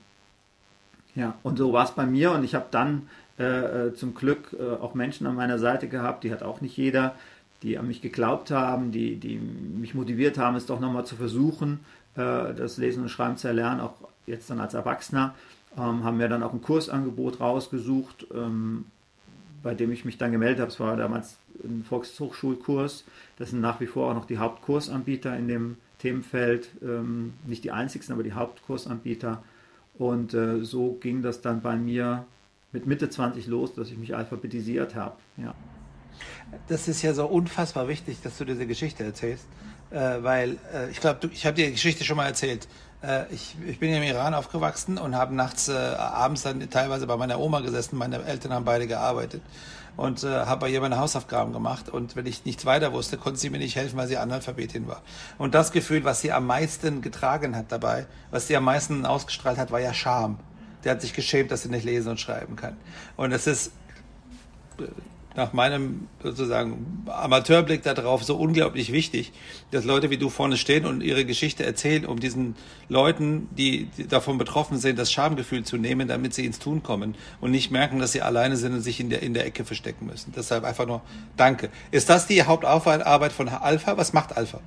[1.16, 4.56] Ja, und so war es bei mir und ich habe dann äh, äh, zum Glück
[4.60, 7.16] äh, auch Menschen an meiner Seite gehabt, die hat auch nicht jeder,
[7.64, 11.80] die an mich geglaubt haben, die, die mich motiviert haben, es doch nochmal zu versuchen,
[12.16, 15.34] äh, das Lesen und Schreiben zu erlernen, auch jetzt dann als Erwachsener,
[15.78, 18.86] ähm, haben mir dann auch ein Kursangebot rausgesucht, ähm,
[19.64, 20.72] bei dem ich mich dann gemeldet habe.
[20.72, 23.06] Es war damals ein Volkshochschulkurs,
[23.38, 27.72] das sind nach wie vor auch noch die Hauptkursanbieter in dem Themenfeld, ähm, nicht die
[27.72, 29.44] einzigsten, aber die Hauptkursanbieter.
[29.98, 32.26] Und äh, so ging das dann bei mir
[32.72, 35.16] mit Mitte 20 los, dass ich mich alphabetisiert habe.
[35.38, 35.56] Ja.
[36.68, 39.46] Das ist ja so unfassbar wichtig, dass du diese Geschichte erzählst,
[39.92, 42.68] äh, weil äh, ich glaube, ich habe dir die Geschichte schon mal erzählt.
[43.04, 47.18] Äh, ich, ich, bin im Iran aufgewachsen und habe nachts, äh, abends dann teilweise bei
[47.18, 47.98] meiner Oma gesessen.
[47.98, 49.42] Meine Eltern haben beide gearbeitet
[49.98, 51.90] und äh, habe bei ihr meine Hausaufgaben gemacht.
[51.90, 55.02] Und wenn ich nichts weiter wusste, konnte sie mir nicht helfen, weil sie Analphabetin war.
[55.38, 59.58] Und das Gefühl, was sie am meisten getragen hat dabei, was sie am meisten ausgestrahlt
[59.58, 60.40] hat, war ja Scham.
[60.84, 62.78] Der hat sich geschämt, dass sie nicht lesen und schreiben kann.
[63.16, 63.72] Und es ist
[65.38, 69.32] nach meinem sozusagen Amateurblick darauf so unglaublich wichtig,
[69.70, 72.56] dass Leute wie du vorne stehen und ihre Geschichte erzählen, um diesen
[72.90, 77.52] Leuten, die, davon betroffen sind, das Schamgefühl zu nehmen, damit sie ins Tun kommen und
[77.52, 80.34] nicht merken, dass sie alleine sind und sich in der, in der Ecke verstecken müssen.
[80.36, 81.02] Deshalb einfach nur
[81.38, 81.70] Danke.
[81.92, 83.96] Ist das die Hauptarbeit von Alpha?
[83.96, 84.60] Was macht Alpha?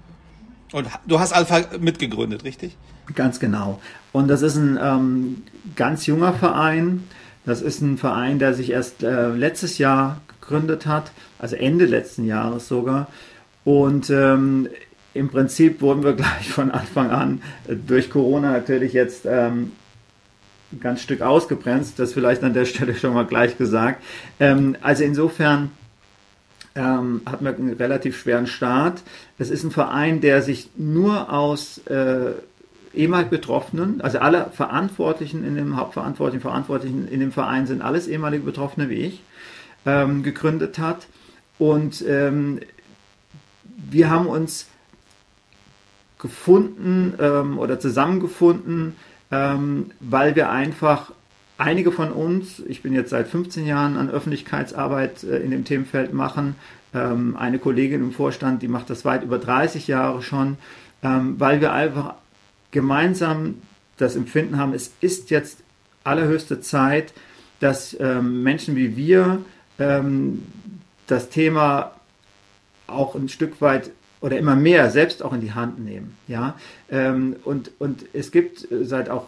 [0.72, 2.76] Und du hast Alpha mitgegründet, richtig?
[3.16, 3.80] Ganz genau.
[4.12, 5.42] Und das ist ein ähm,
[5.74, 7.08] ganz junger Verein.
[7.44, 12.26] Das ist ein Verein, der sich erst äh, letztes Jahr gegründet hat, also Ende letzten
[12.26, 13.08] Jahres sogar.
[13.64, 14.68] Und ähm,
[15.14, 19.72] im Prinzip wurden wir gleich von Anfang an äh, durch Corona natürlich jetzt ähm,
[20.72, 24.02] ein ganz Stück ausgebremst, das vielleicht an der Stelle schon mal gleich gesagt.
[24.38, 25.70] Ähm, also insofern
[26.74, 29.02] ähm, hatten wir einen relativ schweren Start.
[29.38, 32.32] Es ist ein Verein, der sich nur aus äh,
[32.94, 38.44] ehemalig Betroffenen, also alle Verantwortlichen in dem Hauptverantwortlichen, Verantwortlichen in dem Verein sind alles ehemalige
[38.44, 39.22] Betroffene wie ich
[39.86, 41.06] ähm, gegründet hat.
[41.58, 42.60] Und ähm,
[43.64, 44.66] wir haben uns
[46.20, 48.96] gefunden ähm, oder zusammengefunden,
[49.30, 51.12] ähm, weil wir einfach
[51.58, 56.12] einige von uns, ich bin jetzt seit 15 Jahren an Öffentlichkeitsarbeit äh, in dem Themenfeld
[56.12, 56.56] machen,
[56.94, 60.58] ähm, eine Kollegin im Vorstand, die macht das weit über 30 Jahre schon,
[61.02, 62.14] ähm, weil wir einfach
[62.70, 63.56] gemeinsam
[63.96, 65.58] das Empfinden haben, es ist jetzt
[66.04, 67.12] allerhöchste Zeit,
[67.58, 69.40] dass Menschen wie wir
[69.80, 70.42] ähm,
[71.06, 71.92] das Thema
[72.86, 73.90] auch ein Stück weit
[74.20, 76.16] oder immer mehr selbst auch in die Hand nehmen.
[76.28, 76.54] Ja?
[76.90, 79.26] Ähm, und, und es gibt seit auch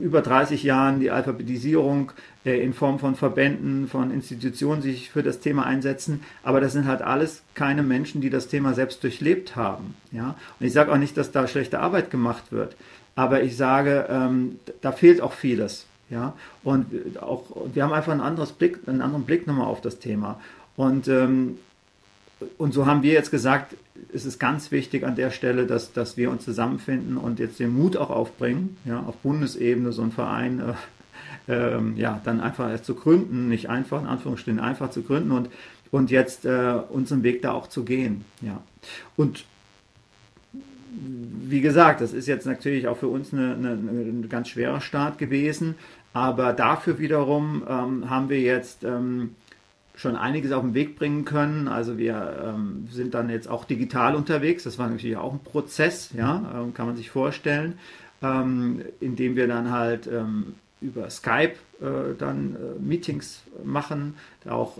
[0.00, 2.12] über 30 Jahren die Alphabetisierung
[2.44, 6.22] äh, in Form von Verbänden, von Institutionen, die sich für das Thema einsetzen.
[6.42, 9.94] Aber das sind halt alles keine Menschen, die das Thema selbst durchlebt haben.
[10.12, 10.36] Ja?
[10.58, 12.76] Und ich sage auch nicht, dass da schlechte Arbeit gemacht wird.
[13.14, 15.87] Aber ich sage, ähm, da fehlt auch vieles.
[16.10, 16.86] Ja, und
[17.20, 17.44] auch
[17.74, 20.40] wir haben einfach ein anderes Blick, einen anderen Blick nochmal auf das Thema.
[20.76, 21.58] Und, ähm,
[22.56, 23.74] und so haben wir jetzt gesagt,
[24.14, 27.74] es ist ganz wichtig an der Stelle, dass, dass wir uns zusammenfinden und jetzt den
[27.74, 32.84] Mut auch aufbringen, ja, auf Bundesebene so einen Verein äh, äh, ja, dann einfach erst
[32.84, 35.48] zu gründen, nicht einfach, in Anführungsstrichen, einfach zu gründen und,
[35.90, 38.24] und jetzt äh, unseren Weg da auch zu gehen.
[38.40, 38.62] Ja.
[39.16, 39.44] Und
[41.00, 45.74] wie gesagt, das ist jetzt natürlich auch für uns ein ganz schwerer Start gewesen.
[46.12, 49.34] Aber dafür wiederum ähm, haben wir jetzt ähm,
[49.94, 51.68] schon einiges auf den Weg bringen können.
[51.68, 54.64] Also wir ähm, sind dann jetzt auch digital unterwegs.
[54.64, 57.78] Das war natürlich auch ein Prozess, ja, ähm, kann man sich vorstellen,
[58.22, 64.14] ähm, indem wir dann halt ähm, über Skype äh, dann äh, Meetings machen,
[64.48, 64.78] auch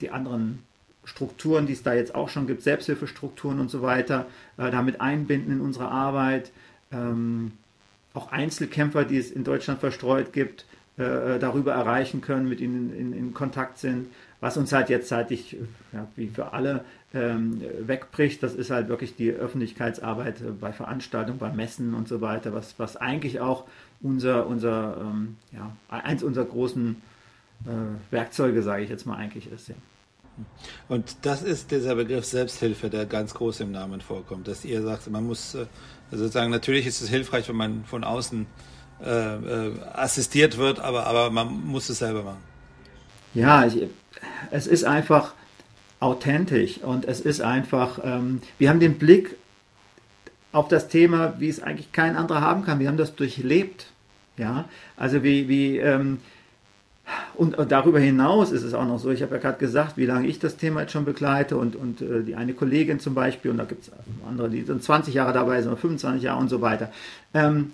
[0.00, 0.60] die anderen
[1.08, 4.26] Strukturen, die es da jetzt auch schon gibt, Selbsthilfestrukturen und so weiter,
[4.58, 6.52] äh, damit einbinden in unsere Arbeit.
[6.92, 7.52] Ähm,
[8.18, 10.64] auch Einzelkämpfer, die es in Deutschland verstreut gibt,
[10.96, 14.08] äh, darüber erreichen können, mit ihnen in, in Kontakt sind.
[14.40, 15.56] was uns halt jetzt zeitlich,
[15.92, 21.38] ja, wie für alle, ähm, wegbricht, das ist halt wirklich die Öffentlichkeitsarbeit äh, bei Veranstaltungen,
[21.38, 23.64] bei Messen und so weiter, was, was eigentlich auch
[24.02, 26.96] unser, unser ähm, ja, eins unserer großen
[27.64, 29.68] äh, Werkzeuge, sage ich jetzt mal, eigentlich ist.
[29.68, 29.74] Ja.
[30.88, 35.10] Und das ist dieser Begriff Selbsthilfe, der ganz groß im Namen vorkommt, dass ihr sagt,
[35.10, 35.56] man muss
[36.10, 38.46] äh, sozusagen, natürlich ist es hilfreich, wenn man von außen
[39.04, 42.42] äh, äh, assistiert wird, aber, aber man muss es selber machen.
[43.34, 43.86] Ja, ich,
[44.50, 45.34] es ist einfach
[46.00, 49.36] authentisch und es ist einfach, ähm, wir haben den Blick
[50.52, 52.80] auf das Thema, wie es eigentlich kein anderer haben kann.
[52.80, 53.86] Wir haben das durchlebt.
[54.36, 54.66] Ja,
[54.96, 56.18] also wie, wie ähm,
[57.34, 60.26] und, darüber hinaus ist es auch noch so, ich habe ja gerade gesagt, wie lange
[60.26, 63.58] ich das Thema jetzt schon begleite und, und äh, die eine Kollegin zum Beispiel, und
[63.58, 63.92] da gibt es
[64.28, 66.90] andere, die sind 20 Jahre dabei sind oder 25 Jahre und so weiter.
[67.34, 67.72] Ähm,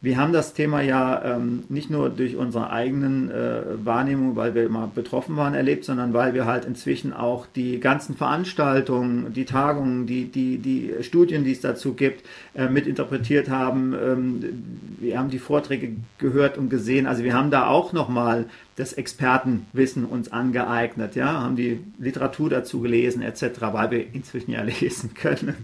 [0.00, 4.64] wir haben das Thema ja ähm, nicht nur durch unsere eigenen äh, Wahrnehmung, weil wir
[4.64, 10.06] immer betroffen waren, erlebt, sondern weil wir halt inzwischen auch die ganzen Veranstaltungen, die Tagungen,
[10.06, 13.92] die, die, die Studien, die es dazu gibt, äh, mitinterpretiert haben.
[13.92, 14.62] Ähm,
[15.00, 17.06] wir haben die Vorträge gehört und gesehen.
[17.06, 22.80] Also wir haben da auch nochmal das Expertenwissen uns angeeignet, ja, haben die Literatur dazu
[22.80, 25.56] gelesen etc., weil wir inzwischen ja lesen können.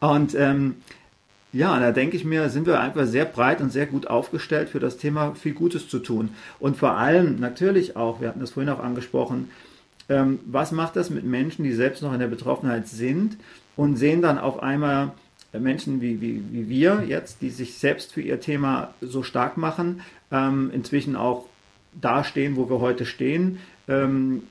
[0.00, 0.74] Und ähm,
[1.52, 4.78] ja, da denke ich mir, sind wir einfach sehr breit und sehr gut aufgestellt für
[4.78, 6.30] das Thema viel Gutes zu tun.
[6.60, 9.50] Und vor allem natürlich auch, wir hatten das vorhin auch angesprochen,
[10.08, 13.36] ähm, was macht das mit Menschen, die selbst noch in der Betroffenheit sind
[13.76, 15.12] und sehen dann auf einmal
[15.52, 20.02] Menschen wie, wie, wie wir jetzt, die sich selbst für ihr Thema so stark machen,
[20.30, 21.46] ähm, inzwischen auch
[22.00, 23.58] dastehen, wo wir heute stehen.
[23.88, 24.44] Ähm,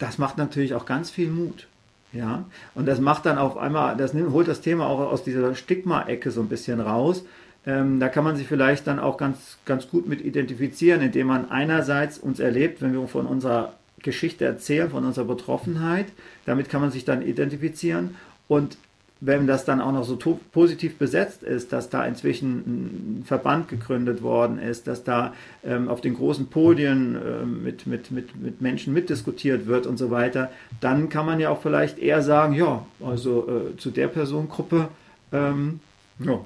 [0.00, 1.67] das macht natürlich auch ganz viel Mut.
[2.12, 2.44] Ja,
[2.74, 6.30] und das macht dann auf einmal, das nimmt, holt das Thema auch aus dieser Stigma-Ecke
[6.30, 7.24] so ein bisschen raus.
[7.66, 11.50] Ähm, da kann man sich vielleicht dann auch ganz, ganz gut mit identifizieren, indem man
[11.50, 16.06] einerseits uns erlebt, wenn wir von unserer Geschichte erzählen, von unserer Betroffenheit,
[16.46, 18.14] damit kann man sich dann identifizieren
[18.46, 18.78] und
[19.20, 20.16] wenn das dann auch noch so
[20.52, 25.32] positiv besetzt ist, dass da inzwischen ein Verband gegründet worden ist, dass da
[25.64, 30.10] ähm, auf den großen Podien äh, mit, mit, mit, mit Menschen mitdiskutiert wird und so
[30.10, 30.50] weiter,
[30.80, 34.88] dann kann man ja auch vielleicht eher sagen, ja, also äh, zu der Personengruppe
[35.32, 35.80] ähm,
[36.20, 36.40] ja,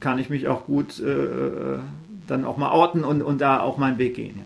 [0.00, 1.78] kann ich mich auch gut äh, äh
[2.26, 4.40] dann auch mal orten und, und da auch meinen Weg gehen.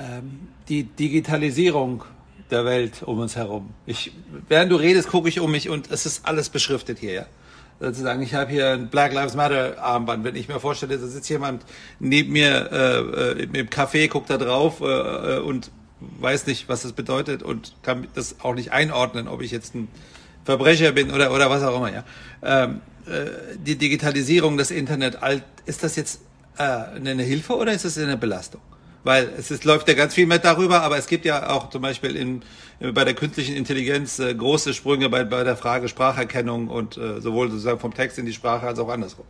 [0.00, 2.02] Ähm, die Digitalisierung
[2.50, 3.70] der Welt um uns herum.
[3.86, 4.12] Ich,
[4.48, 7.12] während du redest, gucke ich um mich und es ist alles beschriftet hier.
[7.12, 7.26] Ja?
[7.80, 10.24] Sozusagen, ich habe hier ein Black Lives Matter Armband.
[10.24, 11.64] Wenn ich mir vorstelle, da sitzt jemand
[12.00, 16.82] neben mir äh, äh, im Café, guckt da drauf äh, äh, und weiß nicht, was
[16.82, 19.88] das bedeutet und kann das auch nicht einordnen, ob ich jetzt ein
[20.44, 21.92] Verbrecher bin oder oder was auch immer.
[21.92, 22.04] Ja,
[22.42, 25.18] ähm, äh, die Digitalisierung, das Internet,
[25.66, 26.20] ist das jetzt
[26.56, 28.60] äh, eine Hilfe oder ist es eine Belastung?
[29.04, 31.82] Weil es ist, läuft ja ganz viel mehr darüber, aber es gibt ja auch zum
[31.82, 32.42] Beispiel in,
[32.80, 37.50] bei der künstlichen Intelligenz äh, große Sprünge bei, bei der Frage Spracherkennung und äh, sowohl
[37.50, 39.24] sozusagen vom Text in die Sprache als auch andersrum.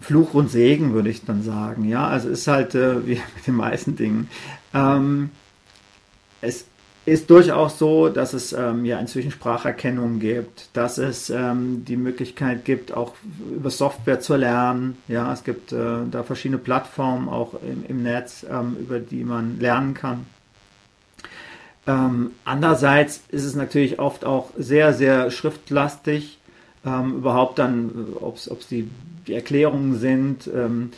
[0.00, 3.54] Fluch und Segen würde ich dann sagen, ja, also ist halt äh, wie mit den
[3.54, 4.28] meisten Dingen.
[4.74, 5.30] Ähm,
[6.40, 6.64] es
[7.06, 12.64] ist durchaus so, dass es ähm, ja inzwischen Spracherkennung gibt, dass es ähm, die Möglichkeit
[12.64, 13.14] gibt, auch
[13.54, 14.96] über Software zu lernen.
[15.08, 15.76] Ja, es gibt äh,
[16.10, 20.26] da verschiedene Plattformen auch im, im Netz, ähm, über die man lernen kann.
[21.86, 26.38] Ähm, andererseits ist es natürlich oft auch sehr, sehr schriftlastig,
[26.84, 28.88] ähm, überhaupt dann, ob es die,
[29.26, 30.90] die Erklärungen sind ähm,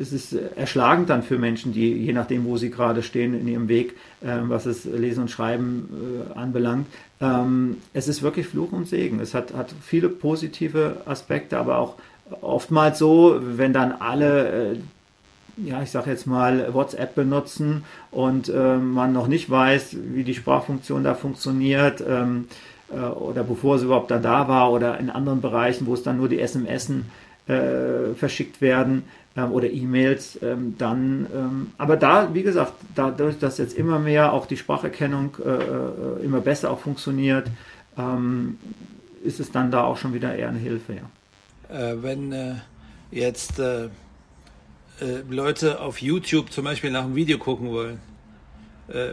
[0.00, 3.68] es ist erschlagend dann für Menschen, die je nachdem, wo sie gerade stehen in ihrem
[3.68, 5.88] Weg, äh, was es Lesen und Schreiben
[6.32, 6.86] äh, anbelangt.
[7.20, 9.20] Ähm, es ist wirklich Fluch und Segen.
[9.20, 11.94] Es hat, hat viele positive Aspekte, aber auch
[12.40, 14.76] oftmals so, wenn dann alle äh,
[15.56, 20.34] ja, ich sage jetzt mal, WhatsApp benutzen und äh, man noch nicht weiß, wie die
[20.34, 22.48] Sprachfunktion da funktioniert ähm,
[22.90, 26.16] äh, oder bevor sie überhaupt da, da war oder in anderen Bereichen, wo es dann
[26.16, 26.90] nur die SMS
[27.46, 29.04] äh, verschickt werden,
[29.36, 34.32] ähm, oder E-Mails, ähm, dann, ähm, aber da, wie gesagt, dadurch, dass jetzt immer mehr
[34.32, 37.48] auch die Spracherkennung äh, äh, immer besser auch funktioniert,
[37.98, 38.58] ähm,
[39.24, 41.10] ist es dann da auch schon wieder eher eine Hilfe, ja.
[41.74, 42.54] Äh, wenn äh,
[43.10, 43.88] jetzt äh, äh,
[45.28, 48.00] Leute auf YouTube zum Beispiel nach einem Video gucken wollen,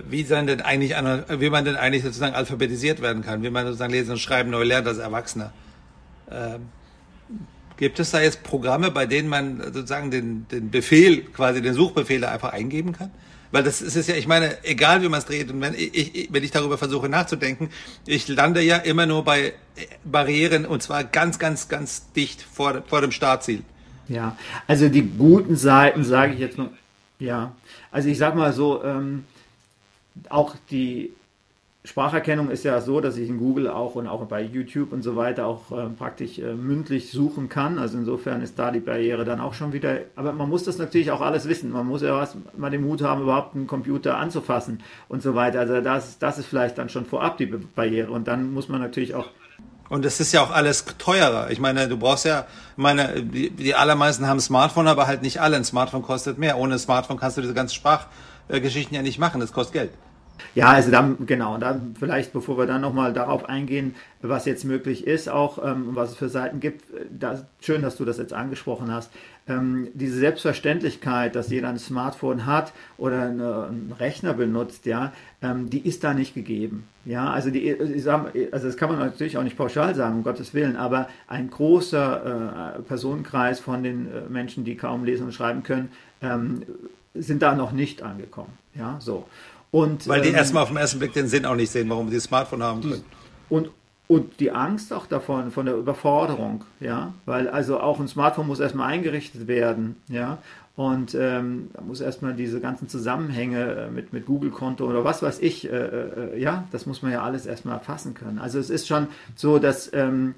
[0.09, 3.93] wie sein denn eigentlich, wie man denn eigentlich sozusagen alphabetisiert werden kann, wie man sozusagen
[3.93, 5.53] lesen und schreiben neu lernt als Erwachsener.
[7.81, 12.23] Gibt es da jetzt Programme, bei denen man sozusagen den, den Befehl, quasi den Suchbefehl
[12.23, 13.09] einfach eingeben kann?
[13.49, 16.29] Weil das ist es ja, ich meine, egal wie man es dreht, und wenn ich,
[16.31, 17.71] wenn ich darüber versuche nachzudenken,
[18.05, 19.53] ich lande ja immer nur bei
[20.03, 23.63] Barrieren und zwar ganz, ganz, ganz dicht vor, vor dem Startziel.
[24.07, 26.69] Ja, also die guten Seiten, sage ich jetzt mal,
[27.17, 27.55] ja,
[27.89, 29.25] also ich sag mal so, ähm,
[30.29, 31.13] auch die
[31.83, 35.15] Spracherkennung ist ja so, dass ich in Google auch und auch bei YouTube und so
[35.15, 37.79] weiter auch äh, praktisch äh, mündlich suchen kann.
[37.79, 39.97] Also insofern ist da die Barriere dann auch schon wieder.
[40.15, 41.71] Aber man muss das natürlich auch alles wissen.
[41.71, 45.59] Man muss ja erst mal den Mut haben, überhaupt einen Computer anzufassen und so weiter.
[45.59, 48.11] Also das, das ist vielleicht dann schon vorab die Barriere.
[48.11, 49.25] Und dann muss man natürlich auch
[49.89, 51.51] und es ist ja auch alles teurer.
[51.51, 52.45] Ich meine, du brauchst ja,
[52.77, 55.57] meine, die, die allermeisten haben ein Smartphone, aber halt nicht alle.
[55.57, 56.57] Ein Smartphone kostet mehr.
[56.57, 59.41] Ohne Smartphone kannst du diese ganzen Sprachgeschichten ja nicht machen.
[59.41, 59.91] Das kostet Geld.
[60.55, 65.07] Ja, also dann, genau, dann vielleicht, bevor wir dann nochmal darauf eingehen, was jetzt möglich
[65.07, 68.91] ist, auch ähm, was es für Seiten gibt, da, schön, dass du das jetzt angesprochen
[68.91, 69.11] hast.
[69.47, 75.69] Ähm, diese Selbstverständlichkeit, dass jeder ein Smartphone hat oder eine, einen Rechner benutzt, ja, ähm,
[75.69, 76.87] die ist da nicht gegeben.
[77.05, 80.53] Ja, also die, sag, also das kann man natürlich auch nicht pauschal sagen, um Gottes
[80.53, 85.63] Willen, aber ein großer äh, Personenkreis von den äh, Menschen, die kaum lesen und schreiben
[85.63, 85.89] können,
[86.21, 86.61] ähm,
[87.15, 88.53] sind da noch nicht angekommen.
[88.75, 89.25] Ja, so.
[89.71, 92.09] Und, Weil die ähm, erstmal auf den ersten Blick den Sinn auch nicht sehen, warum
[92.09, 93.03] die Smartphone haben können.
[93.49, 93.69] Und,
[94.07, 98.59] und die Angst auch davon, von der Überforderung, ja, weil also auch ein Smartphone muss
[98.59, 100.39] erstmal eingerichtet werden, ja,
[100.75, 105.39] und ähm, da muss erstmal diese ganzen Zusammenhänge äh, mit, mit Google-Konto oder was weiß
[105.39, 108.39] ich, äh, äh, ja, das muss man ja alles erstmal erfassen können.
[108.39, 110.33] Also es ist schon so, dass ähm,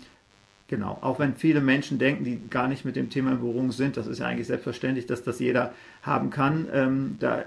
[0.74, 3.96] Genau, auch wenn viele Menschen denken, die gar nicht mit dem Thema in Berührung sind,
[3.96, 7.46] das ist ja eigentlich selbstverständlich, dass das jeder haben kann, ähm, da,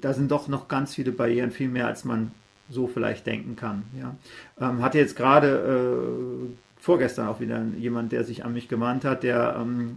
[0.00, 2.32] da sind doch noch ganz viele Barrieren, viel mehr als man
[2.68, 3.84] so vielleicht denken kann.
[3.96, 4.16] Ja.
[4.60, 9.22] Ähm, hatte jetzt gerade äh, vorgestern auch wieder jemand, der sich an mich gewandt hat,
[9.22, 9.94] der ähm,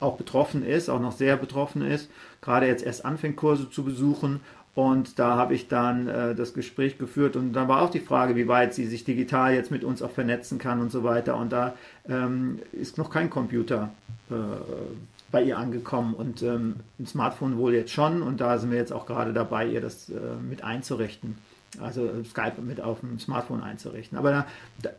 [0.00, 2.10] auch betroffen ist, auch noch sehr betroffen ist,
[2.42, 4.40] gerade jetzt erst anfängt, Kurse zu besuchen
[4.74, 8.34] und da habe ich dann äh, das Gespräch geführt und dann war auch die Frage,
[8.34, 11.36] wie weit sie sich digital jetzt mit uns auch vernetzen kann und so weiter.
[11.36, 11.74] Und da
[12.08, 13.90] ähm, ist noch kein Computer
[14.30, 14.34] äh,
[15.30, 18.22] bei ihr angekommen und ähm, ein Smartphone wohl jetzt schon.
[18.22, 20.14] Und da sind wir jetzt auch gerade dabei, ihr das äh,
[20.48, 21.38] mit einzurichten
[21.80, 24.18] also Skype mit auf dem Smartphone einzurichten.
[24.18, 24.46] Aber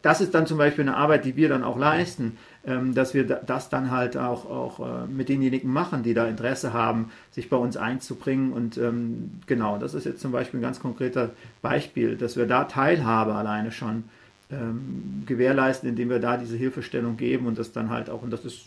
[0.02, 3.70] das ist dann zum Beispiel eine Arbeit, die wir dann auch leisten, dass wir das
[3.70, 7.78] dann halt auch, auch äh, mit denjenigen machen, die da Interesse haben, sich bei uns
[7.78, 8.52] einzubringen.
[8.54, 12.64] Und ähm, genau, das ist jetzt zum Beispiel ein ganz konkreter Beispiel, dass wir da
[12.64, 14.06] Teilhabe alleine schon
[14.52, 18.46] ähm, gewährleisten, indem wir da diese Hilfestellung geben und das dann halt auch, und das
[18.46, 18.66] ist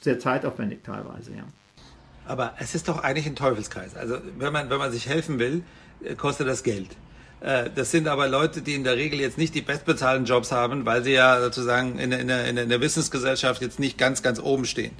[0.00, 1.44] sehr zeitaufwendig teilweise, ja.
[2.26, 3.96] Aber es ist doch eigentlich ein Teufelskreis.
[3.96, 5.62] Also wenn man, wenn man sich helfen will,
[6.04, 6.96] äh, kostet das Geld.
[7.40, 10.84] Äh, das sind aber Leute, die in der Regel jetzt nicht die bestbezahlten Jobs haben,
[10.86, 14.38] weil sie ja sozusagen in der, in der, in der Wissensgesellschaft jetzt nicht ganz, ganz
[14.38, 14.92] oben stehen.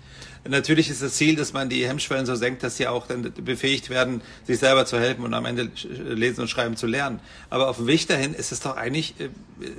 [0.48, 3.90] Natürlich ist das Ziel, dass man die Hemmschwellen so senkt, dass sie auch dann befähigt
[3.90, 7.20] werden, sich selber zu helfen und am Ende lesen und schreiben zu lernen.
[7.50, 9.29] Aber auf dem Weg dahin ist es doch eigentlich äh,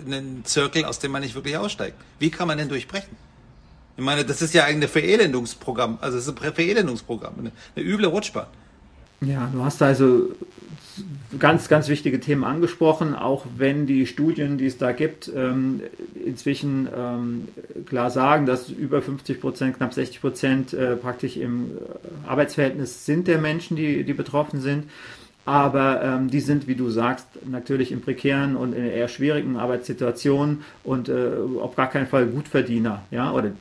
[0.08, 1.96] ein Zirkel, aus dem man nicht wirklich aussteigt.
[2.20, 3.18] Wie kann man denn durchbrechen?
[3.98, 8.06] Ich meine, das ist ja ein Verelendungsprogramm, also es ist ein Verelendungsprogramm, eine, eine üble
[8.06, 8.48] Rutschbahn.
[9.22, 10.30] Ja, du hast also
[11.40, 15.82] ganz, ganz wichtige Themen angesprochen, auch wenn die Studien, die es da gibt, ähm,
[16.26, 17.48] inzwischen ähm,
[17.86, 23.28] klar sagen, dass über 50 Prozent, knapp 60 Prozent äh, praktisch im äh, Arbeitsverhältnis sind
[23.28, 24.86] der Menschen, die, die betroffen sind.
[25.44, 30.64] Aber ähm, die sind, wie du sagst, natürlich in prekären und in eher schwierigen Arbeitssituationen
[30.84, 33.52] und äh, auf gar keinen Fall Gutverdiener, ja, oder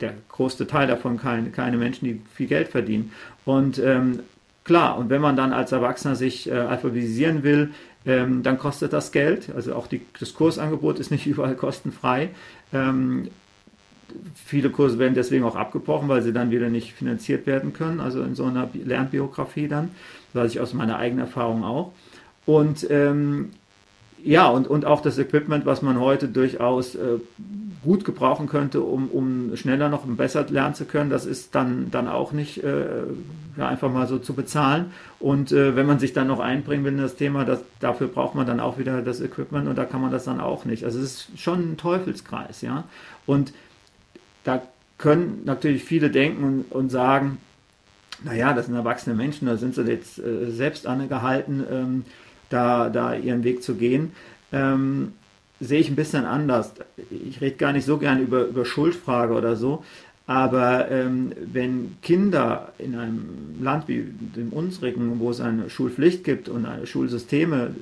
[0.00, 3.12] der größte Teil davon keine, keine Menschen, die viel Geld verdienen.
[3.44, 4.20] Und ähm,
[4.64, 7.70] Klar, und wenn man dann als Erwachsener sich äh, alphabetisieren will,
[8.06, 9.50] ähm, dann kostet das Geld.
[9.54, 12.30] Also auch die, das Kursangebot ist nicht überall kostenfrei.
[12.72, 13.28] Ähm,
[14.44, 18.22] viele Kurse werden deswegen auch abgebrochen, weil sie dann wieder nicht finanziert werden können, also
[18.22, 19.90] in so einer Lernbiografie dann,
[20.32, 21.92] weiß ich aus meiner eigenen Erfahrung auch.
[22.46, 23.50] Und ähm,
[24.24, 27.18] ja, und, und auch das Equipment, was man heute durchaus äh,
[27.82, 31.90] gut gebrauchen könnte, um, um schneller noch und besser lernen zu können, das ist dann,
[31.90, 32.86] dann auch nicht äh,
[33.58, 34.92] ja, einfach mal so zu bezahlen.
[35.20, 38.34] Und äh, wenn man sich dann noch einbringen will in das Thema, das, dafür braucht
[38.34, 40.84] man dann auch wieder das Equipment und da kann man das dann auch nicht.
[40.84, 42.84] Also es ist schon ein Teufelskreis, ja.
[43.26, 43.52] Und
[44.44, 44.62] da
[44.96, 47.36] können natürlich viele denken und, und sagen,
[48.24, 52.04] naja, das sind erwachsene Menschen, da sind sie jetzt äh, selbst angehalten, ähm,
[52.48, 54.12] da, da ihren Weg zu gehen.
[54.52, 55.12] Ähm,
[55.60, 56.72] sehe ich ein bisschen anders.
[57.10, 59.84] Ich rede gar nicht so gern über, über Schuldfrage oder so,
[60.26, 63.28] aber ähm, wenn Kinder in einem
[63.60, 64.04] Land wie
[64.36, 67.74] dem unsrigen, wo es eine Schulpflicht gibt und Schulsysteme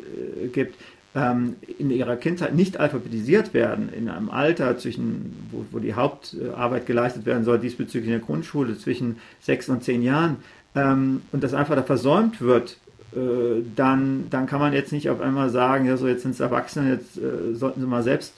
[0.42, 0.76] äh, gibt,
[1.14, 6.86] ähm, in ihrer Kindheit nicht alphabetisiert werden, in einem Alter, zwischen, wo, wo, die Hauptarbeit
[6.86, 10.38] geleistet werden soll, diesbezüglich in der Grundschule, zwischen sechs und zehn Jahren,
[10.74, 12.78] ähm, und das einfach da versäumt wird,
[13.14, 16.40] äh, dann, dann kann man jetzt nicht auf einmal sagen, ja, so jetzt sind es
[16.40, 18.34] Erwachsene, jetzt äh, sollten sie mal selbst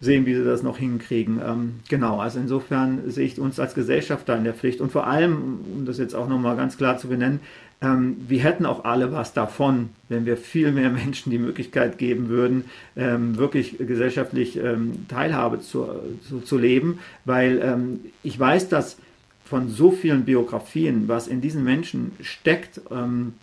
[0.00, 1.40] sehen, wie sie das noch hinkriegen.
[1.44, 5.06] Ähm, genau, also insofern sehe ich uns als Gesellschaft da in der Pflicht und vor
[5.06, 7.40] allem, um das jetzt auch nochmal ganz klar zu benennen,
[7.82, 12.28] Ähm, wir hätten auch alle was davon, wenn wir viel mehr Menschen die Möglichkeit geben
[12.28, 12.64] würden,
[12.96, 15.86] ähm, wirklich gesellschaftlich ähm, Teilhabe zu,
[16.26, 18.96] zu, zu leben, weil ähm, ich weiß, dass
[19.44, 23.34] von so vielen Biografien, was in diesen Menschen steckt, ähm,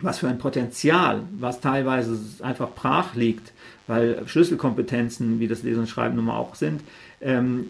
[0.00, 3.52] was für ein Potenzial, was teilweise einfach brach liegt,
[3.86, 6.82] weil Schlüsselkompetenzen, wie das Lesen und Schreiben nun mal auch sind,
[7.20, 7.68] ähm,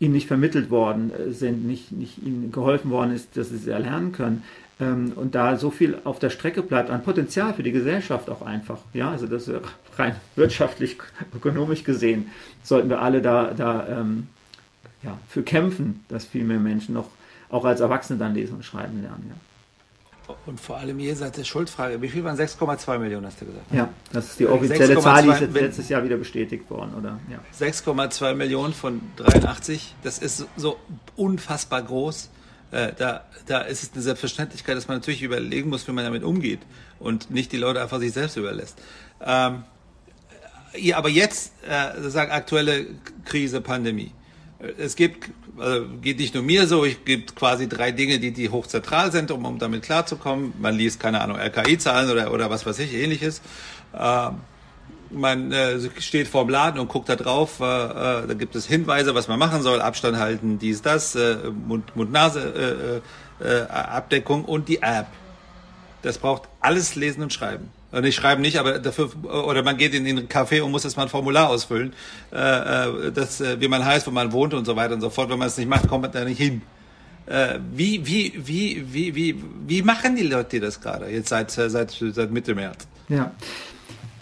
[0.00, 4.12] ihnen nicht vermittelt worden sind, nicht, nicht ihnen geholfen worden ist, dass sie es erlernen
[4.12, 4.44] können.
[4.80, 8.42] Ähm, und da so viel auf der Strecke bleibt an Potenzial für die Gesellschaft auch
[8.42, 8.78] einfach.
[8.94, 9.50] Ja, also das
[9.96, 10.98] rein wirtschaftlich,
[11.34, 12.30] ökonomisch gesehen,
[12.62, 14.28] sollten wir alle da, da ähm,
[15.02, 17.08] ja, für kämpfen, dass viel mehr Menschen noch
[17.50, 19.24] auch als Erwachsene dann lesen und schreiben lernen.
[19.28, 19.47] Ja.
[20.44, 22.02] Und vor allem seid der Schuldfrage.
[22.02, 23.64] Wie viel waren 6,2 Millionen, hast du gesagt?
[23.72, 27.18] Ja, das ist die offizielle Zahl, die ist jetzt letztes Jahr wieder bestätigt worden, oder?
[27.30, 27.38] Ja.
[27.58, 30.78] 6,2 Millionen von 83, das ist so
[31.16, 32.30] unfassbar groß.
[32.70, 36.22] Äh, da, da ist es eine Selbstverständlichkeit, dass man natürlich überlegen muss, wie man damit
[36.22, 36.60] umgeht
[36.98, 38.78] und nicht die Leute einfach sich selbst überlässt.
[39.24, 39.62] Ähm,
[40.76, 42.86] ja, aber jetzt, äh, sozusagen aktuelle
[43.24, 44.12] Krise, Pandemie.
[44.76, 45.30] Es gibt
[45.60, 49.30] also geht nicht nur mir so, es gibt quasi drei Dinge, die, die hochzentral sind,
[49.30, 50.54] um, um damit klarzukommen.
[50.58, 53.40] Man liest, keine Ahnung, RKI-Zahlen oder, oder was weiß ich, ähnliches.
[53.92, 54.30] Äh,
[55.10, 58.66] man äh, steht vor dem Laden und guckt da drauf, äh, äh, da gibt es
[58.66, 61.38] Hinweise, was man machen soll, Abstand halten, dies, das, äh,
[61.94, 65.06] Mund-Nase-Abdeckung äh, äh, und die App.
[66.02, 67.70] Das braucht alles lesen und schreiben.
[67.90, 71.06] Und ich schreibe nicht, aber dafür, oder man geht in den Café und muss erstmal
[71.06, 71.94] ein Formular ausfüllen,
[72.32, 75.08] äh, äh, das, äh, wie man heißt, wo man wohnt und so weiter und so
[75.08, 75.30] fort.
[75.30, 76.60] Wenn man es nicht macht, kommt man da nicht hin.
[77.26, 81.90] Äh, wie, wie, wie, wie, wie, wie machen die Leute das gerade, jetzt seit, seit,
[81.90, 82.86] seit Mitte März?
[83.08, 83.32] Ja,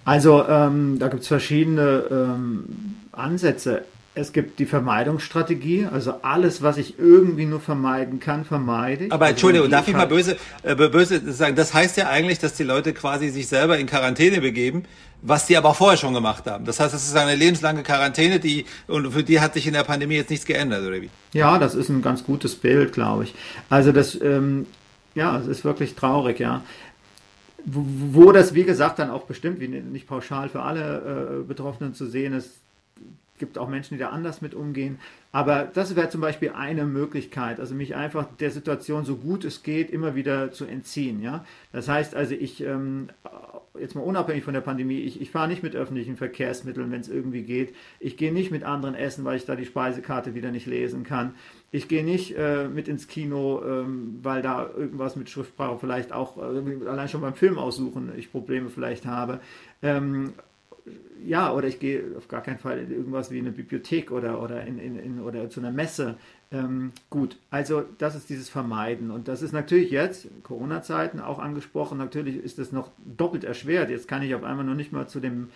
[0.04, 2.64] also ähm, da gibt es verschiedene ähm,
[3.10, 3.84] Ansätze.
[4.18, 9.12] Es gibt die Vermeidungsstrategie, also alles, was ich irgendwie nur vermeiden kann, vermeide ich.
[9.12, 11.54] Aber Entschuldigung, darf ich mal böse, äh, böse sagen?
[11.54, 14.84] Das heißt ja eigentlich, dass die Leute quasi sich selber in Quarantäne begeben,
[15.20, 16.64] was die aber auch vorher schon gemacht haben.
[16.64, 19.84] Das heißt, es ist eine lebenslange Quarantäne, die und für die hat sich in der
[19.84, 21.10] Pandemie jetzt nichts geändert, oder wie?
[21.34, 23.34] Ja, das ist ein ganz gutes Bild, glaube ich.
[23.68, 24.64] Also das, ähm,
[25.14, 26.62] ja, es ist wirklich traurig, ja
[27.68, 32.06] wo das, wie gesagt, dann auch bestimmt, wie nicht pauschal für alle äh, Betroffenen zu
[32.06, 32.60] sehen ist,
[33.38, 34.98] gibt auch Menschen, die da anders mit umgehen.
[35.32, 39.62] Aber das wäre zum Beispiel eine Möglichkeit, also mich einfach der Situation so gut es
[39.62, 41.22] geht immer wieder zu entziehen.
[41.22, 41.44] Ja?
[41.72, 43.08] Das heißt also, ich, ähm,
[43.78, 47.08] jetzt mal unabhängig von der Pandemie, ich, ich fahre nicht mit öffentlichen Verkehrsmitteln, wenn es
[47.08, 47.74] irgendwie geht.
[48.00, 51.34] Ich gehe nicht mit anderen essen, weil ich da die Speisekarte wieder nicht lesen kann.
[51.70, 56.38] Ich gehe nicht äh, mit ins Kino, ähm, weil da irgendwas mit Schriftsprache vielleicht auch,
[56.38, 59.40] äh, allein schon beim Film aussuchen, ich Probleme vielleicht habe.
[59.82, 60.32] Ähm,
[61.24, 64.64] ja, oder ich gehe auf gar keinen Fall in irgendwas wie eine Bibliothek oder, oder,
[64.64, 66.16] in, in, in oder zu einer Messe.
[66.52, 69.10] Ähm, gut, also das ist dieses Vermeiden.
[69.10, 73.90] Und das ist natürlich jetzt, Corona-Zeiten auch angesprochen, natürlich ist das noch doppelt erschwert.
[73.90, 75.48] Jetzt kann ich auf einmal noch nicht mal zu dem,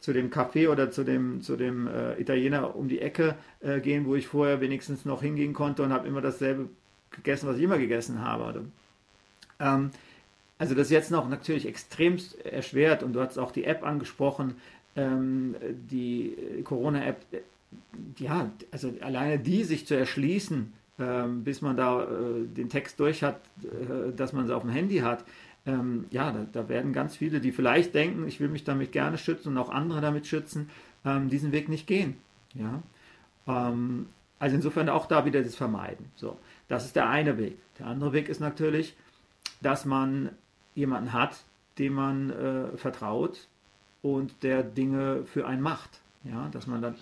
[0.00, 4.04] zu dem Café oder zu dem, zu dem äh, Italiener um die Ecke äh, gehen,
[4.06, 6.68] wo ich vorher wenigstens noch hingehen konnte und habe immer dasselbe
[7.12, 8.64] gegessen, was ich immer gegessen habe.
[9.60, 9.90] Ähm,
[10.62, 14.54] also das ist jetzt noch natürlich extremst erschwert und du hast auch die App angesprochen,
[14.94, 15.56] ähm,
[15.90, 17.20] die Corona-App,
[18.16, 23.24] ja, also alleine die sich zu erschließen, ähm, bis man da äh, den Text durch
[23.24, 25.24] hat, äh, dass man sie auf dem Handy hat,
[25.66, 29.18] ähm, ja, da, da, werden ganz viele, die vielleicht denken, ich will mich damit gerne
[29.18, 30.70] schützen und auch andere damit schützen,
[31.04, 32.14] ähm, diesen Weg nicht gehen.
[32.54, 32.84] Ja?
[33.48, 34.06] Ähm,
[34.38, 36.06] also insofern auch da wieder das Vermeiden.
[36.14, 36.38] So,
[36.68, 37.58] das ist der eine Weg.
[37.80, 38.94] Der andere Weg ist natürlich,
[39.60, 40.30] dass man
[40.74, 41.44] jemanden hat,
[41.78, 43.48] dem man äh, vertraut
[44.02, 46.00] und der Dinge für einen macht.
[46.24, 46.94] Ja, dass man dann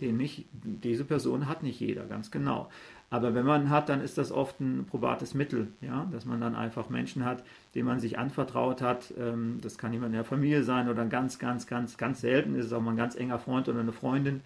[0.00, 2.68] den nicht, diese Person hat nicht jeder, ganz genau.
[3.08, 6.56] Aber wenn man hat, dann ist das oft ein probates Mittel, ja, dass man dann
[6.56, 9.14] einfach Menschen hat, denen man sich anvertraut hat.
[9.16, 12.66] Ähm, das kann jemand in der Familie sein oder ganz, ganz, ganz, ganz selten ist
[12.66, 14.40] es auch mal ein ganz enger Freund oder eine Freundin,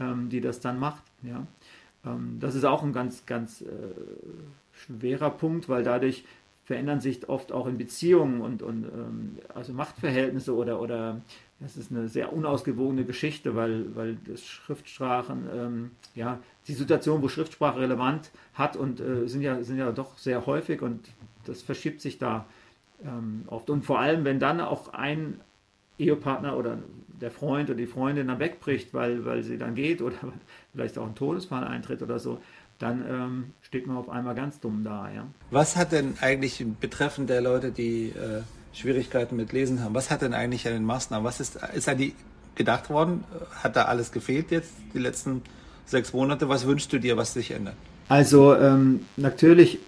[0.00, 1.02] ähm, die das dann macht.
[1.22, 1.46] Ja.
[2.06, 3.66] Ähm, das ist auch ein ganz, ganz äh,
[4.72, 6.24] schwerer Punkt, weil dadurch
[6.66, 11.20] verändern sich oft auch in Beziehungen und, und ähm, also Machtverhältnisse oder, oder
[11.60, 17.28] das ist eine sehr unausgewogene Geschichte, weil, weil das Schriftsprachen, ähm, ja, die Situation, wo
[17.28, 21.08] Schriftsprache relevant hat und äh, sind, ja, sind ja doch sehr häufig und
[21.44, 22.46] das verschiebt sich da
[23.04, 23.70] ähm, oft.
[23.70, 25.40] Und vor allem, wenn dann auch ein
[25.98, 26.78] Ehepartner oder
[27.20, 30.16] der Freund oder die Freundin dann wegbricht, weil, weil sie dann geht oder
[30.74, 32.40] vielleicht auch ein Todesfall eintritt oder so,
[32.78, 35.08] dann ähm, steht man auf einmal ganz dumm da.
[35.14, 35.26] Ja.
[35.50, 40.22] Was hat denn eigentlich betreffend der Leute, die äh, Schwierigkeiten mit Lesen haben, was hat
[40.22, 42.14] denn eigentlich an den Maßnahmen, was ist, ist an die
[42.54, 43.24] gedacht worden?
[43.62, 45.42] Hat da alles gefehlt jetzt die letzten
[45.86, 46.48] sechs Monate?
[46.48, 47.76] Was wünschst du dir, was sich ändert?
[48.08, 49.78] Also ähm, natürlich,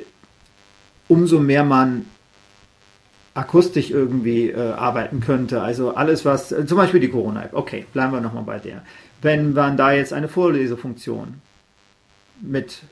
[1.08, 2.06] umso mehr man
[3.34, 5.62] akustisch irgendwie äh, arbeiten könnte.
[5.62, 8.82] Also alles, was, äh, zum Beispiel die Corona-App, okay, bleiben wir nochmal bei der.
[9.22, 11.40] Wenn man da jetzt eine Vorlesefunktion
[12.40, 12.82] mit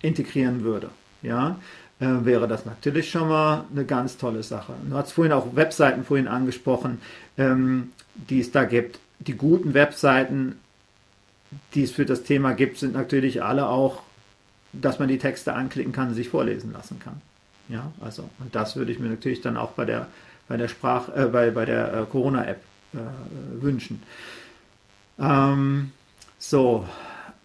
[0.00, 0.90] integrieren würde,
[1.22, 1.58] ja,
[2.00, 4.74] äh, wäre das natürlich schon mal eine ganz tolle Sache.
[4.88, 7.00] Du hast vorhin auch Webseiten vorhin angesprochen,
[7.38, 8.98] ähm, die es da gibt.
[9.20, 10.58] Die guten Webseiten,
[11.74, 14.02] die es für das Thema gibt, sind natürlich alle auch,
[14.72, 17.20] dass man die Texte anklicken kann sich vorlesen lassen kann.
[17.68, 20.08] Ja, also, und das würde ich mir natürlich dann auch bei der,
[20.48, 22.60] bei der Sprach, äh, bei, bei der äh, Corona-App
[22.94, 24.02] äh, wünschen.
[25.18, 25.92] Ähm,
[26.38, 26.86] so,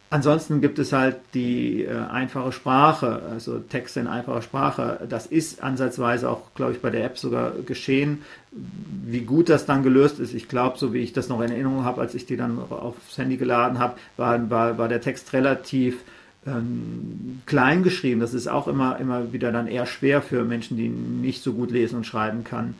[0.09, 4.99] ansonsten gibt es halt die äh, einfache Sprache, also Texte in einfacher Sprache.
[5.09, 8.23] Das ist ansatzweise auch, glaube ich, bei der App sogar geschehen.
[8.51, 11.83] Wie gut das dann gelöst ist, ich glaube, so wie ich das noch in Erinnerung
[11.83, 15.97] habe, als ich die dann aufs Handy geladen habe, war, war, war der Text relativ
[16.45, 18.21] ähm, klein geschrieben.
[18.21, 21.71] Das ist auch immer, immer wieder dann eher schwer für Menschen, die nicht so gut
[21.71, 22.75] lesen und schreiben kann.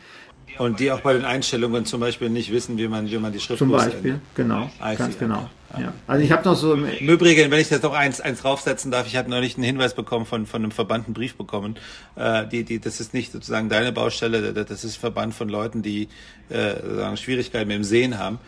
[0.57, 3.39] Und die auch bei den Einstellungen zum Beispiel nicht wissen, wie man, wie man die
[3.39, 4.21] Schrift Zum Beispiel, ändert.
[4.35, 5.49] genau, ah, ganz genau.
[5.77, 5.93] Ja.
[6.07, 6.73] Also ich habe noch so...
[6.73, 9.93] Im Übrigen, wenn ich jetzt noch eins, eins draufsetzen darf, ich habe neulich einen Hinweis
[9.93, 11.75] bekommen von, von einem Verband, einen Brief bekommen.
[12.15, 15.81] Äh, die, die, das ist nicht sozusagen deine Baustelle, das ist ein Verband von Leuten,
[15.81, 16.07] die
[16.49, 18.39] äh, Schwierigkeiten mit dem Sehen haben,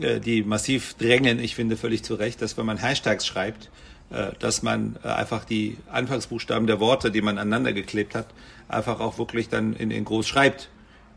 [0.00, 3.70] äh, die massiv drängen, ich finde völlig zu Recht, dass wenn man Hashtags schreibt,
[4.10, 8.26] äh, dass man äh, einfach die Anfangsbuchstaben der Worte, die man aneinander geklebt hat,
[8.68, 10.68] einfach auch wirklich dann in, in groß schreibt.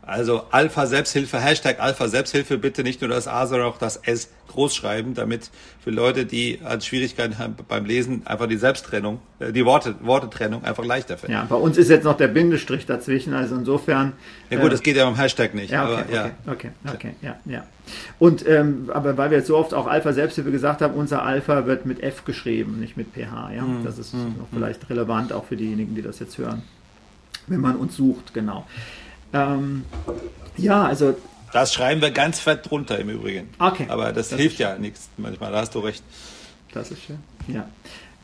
[0.06, 4.28] Also Alpha Selbsthilfe, Hashtag Alpha Selbsthilfe, bitte nicht nur das A, sondern auch das S
[4.48, 5.50] groß schreiben, damit
[5.82, 10.62] für Leute, die halt Schwierigkeiten haben beim Lesen, einfach die Selbsttrennung, äh, die Worte, Wortetrennung
[10.62, 11.32] einfach leichter fällt.
[11.32, 14.12] Ja, bei uns ist jetzt noch der Bindestrich dazwischen, also insofern.
[14.50, 15.70] Ja gut, äh, das geht ja beim Hashtag nicht.
[15.70, 16.30] Ja, okay, aber, ja.
[16.46, 17.64] okay, okay, okay, ja, ja.
[18.18, 21.66] Und ähm, aber weil wir jetzt so oft auch Alpha Selbsthilfe gesagt haben, unser Alpha
[21.66, 23.52] wird mit F geschrieben, nicht mit PH.
[23.56, 23.84] Ja, mhm.
[23.84, 24.36] das ist mhm.
[24.38, 26.62] noch vielleicht relevant auch für diejenigen, die das jetzt hören,
[27.46, 28.66] wenn man uns sucht, genau.
[29.34, 29.84] Ähm,
[30.56, 31.16] ja, also.
[31.52, 33.48] Das schreiben wir ganz fett drunter im Übrigen.
[33.58, 33.86] Okay.
[33.88, 36.02] Aber das, das hilft ja nichts manchmal, da hast du recht.
[36.72, 37.18] Das ist schön.
[37.46, 37.68] Ja.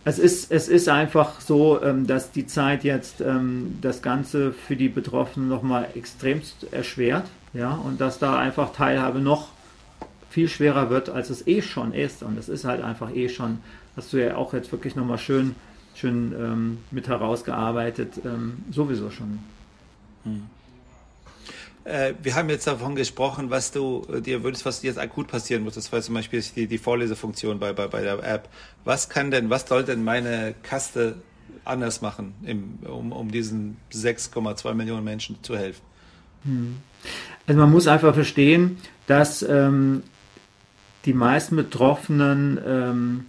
[0.04, 4.74] Es ist, es ist einfach so, ähm, dass die Zeit jetzt ähm, das Ganze für
[4.74, 7.26] die Betroffenen nochmal extremst erschwert.
[7.52, 9.48] Ja, und dass da einfach Teilhabe noch
[10.30, 12.22] viel schwerer wird, als es eh schon ist.
[12.22, 13.58] Und es ist halt einfach eh schon,
[13.96, 15.54] hast du ja auch jetzt wirklich nochmal schön,
[15.94, 19.40] schön ähm, mit herausgearbeitet, ähm, sowieso schon.
[20.24, 20.42] Hm.
[21.84, 25.64] Äh, wir haben jetzt davon gesprochen, was du äh, dir wünschst, was jetzt akut passieren
[25.64, 25.74] muss.
[25.74, 28.48] Das war zum Beispiel die, die Vorlesefunktion bei, bei, bei der App.
[28.84, 31.16] Was kann denn, was soll denn meine Kaste
[31.64, 35.82] anders machen, im, um, um diesen 6,2 Millionen Menschen zu helfen?
[36.44, 36.76] Hm.
[37.46, 40.02] Also man muss einfach verstehen, dass ähm,
[41.06, 43.24] die meisten Betroffenen ähm,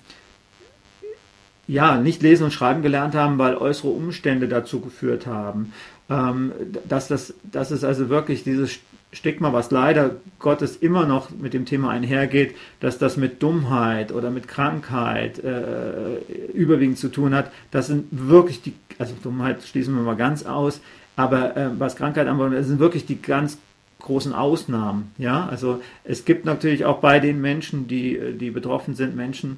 [1.68, 5.72] ja nicht lesen und schreiben gelernt haben, weil äußere Umstände dazu geführt haben
[6.12, 6.52] ähm,
[6.88, 8.80] dass, das, dass es also wirklich dieses
[9.14, 14.30] Stigma, was leider Gottes immer noch mit dem Thema einhergeht, dass das mit Dummheit oder
[14.30, 16.18] mit Krankheit äh,
[16.54, 20.82] überwiegend zu tun hat, das sind wirklich die, also Dummheit schließen wir mal ganz aus,
[21.16, 23.58] aber äh, was Krankheit anbelangt, das sind wirklich die ganz
[24.00, 25.12] großen Ausnahmen.
[25.18, 29.58] Ja, also es gibt natürlich auch bei den Menschen, die, die betroffen sind, Menschen,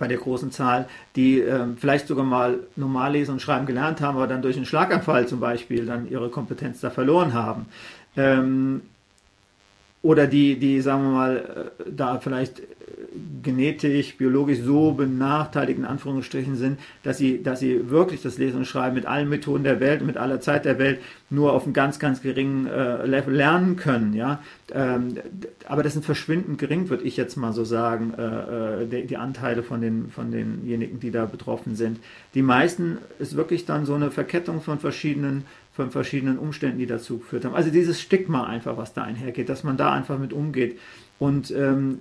[0.00, 4.16] bei der großen Zahl, die ähm, vielleicht sogar mal normal lesen und schreiben gelernt haben,
[4.16, 7.66] aber dann durch einen Schlaganfall zum Beispiel dann ihre Kompetenz da verloren haben.
[8.16, 8.80] Ähm,
[10.02, 12.62] oder die, die, sagen wir mal, äh, da vielleicht
[13.42, 18.64] genetisch, biologisch so benachteiligt in Anführungsstrichen sind, dass sie, dass sie wirklich das Lesen und
[18.66, 21.98] Schreiben mit allen Methoden der Welt, mit aller Zeit der Welt nur auf einem ganz,
[21.98, 24.14] ganz geringen äh, Level lernen können.
[24.14, 24.42] Ja?
[24.72, 25.14] Ähm,
[25.66, 29.16] aber das sind verschwindend gering, würde ich jetzt mal so sagen, äh, äh, die, die,
[29.16, 31.98] Anteile von, den, von denjenigen, die da betroffen sind.
[32.34, 37.18] Die meisten ist wirklich dann so eine Verkettung von verschiedenen von verschiedenen Umständen, die dazu
[37.18, 37.54] geführt haben.
[37.54, 40.78] Also dieses Stigma einfach, was da einhergeht, dass man da einfach mit umgeht.
[41.18, 42.00] Und ähm,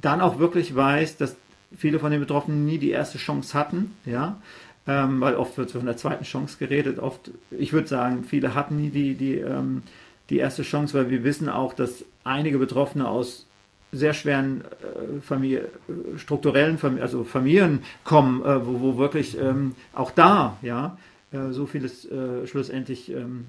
[0.00, 1.36] dann auch wirklich weiß, dass
[1.76, 4.40] viele von den Betroffenen nie die erste Chance hatten, ja,
[4.86, 8.76] ähm, weil oft wird von der zweiten Chance geredet, oft, ich würde sagen, viele hatten
[8.76, 9.82] nie die, die, ähm,
[10.30, 13.46] die erste Chance, weil wir wissen auch, dass einige Betroffene aus
[13.92, 19.74] sehr schweren äh, Familie, äh, strukturellen Familien, also Familien kommen, äh, wo, wo wirklich ähm,
[19.94, 20.98] auch da, ja,
[21.32, 23.46] äh, so vieles äh, schlussendlich ähm,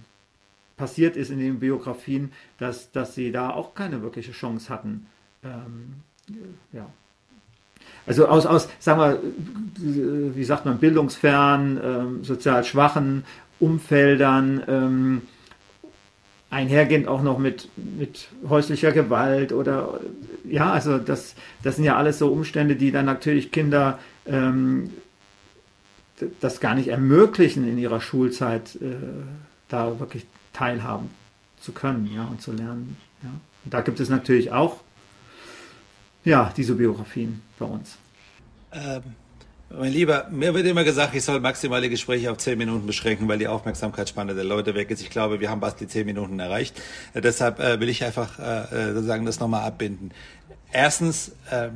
[0.78, 5.08] passiert ist in den Biografien, dass, dass sie da auch keine wirkliche Chance hatten.
[6.74, 6.86] Ja.
[8.06, 13.24] Also aus, aus, sagen wir, wie sagt man, bildungsfern, ähm, sozial schwachen
[13.60, 15.22] Umfeldern, ähm,
[16.50, 20.00] einhergehend auch noch mit, mit häuslicher Gewalt oder
[20.44, 24.90] ja, also das, das sind ja alles so Umstände, die dann natürlich Kinder ähm,
[26.40, 28.96] das gar nicht ermöglichen in ihrer Schulzeit, äh,
[29.68, 31.10] da wirklich teilhaben
[31.62, 32.98] zu können ja, und zu lernen.
[33.22, 33.30] Ja.
[33.66, 34.78] Und da gibt es natürlich auch
[36.30, 37.98] ja, diese Biografien bei uns.
[38.72, 39.02] Ähm,
[39.72, 43.40] mein Lieber, mir wird immer gesagt, ich soll maximale Gespräche auf zehn Minuten beschränken, weil
[43.40, 45.02] die Aufmerksamkeitsspanne der Leute weg ist.
[45.02, 46.80] Ich glaube, wir haben fast die zehn Minuten erreicht.
[47.14, 50.12] Äh, deshalb äh, will ich einfach äh, sozusagen das nochmal abbinden.
[50.72, 51.70] Erstens, äh,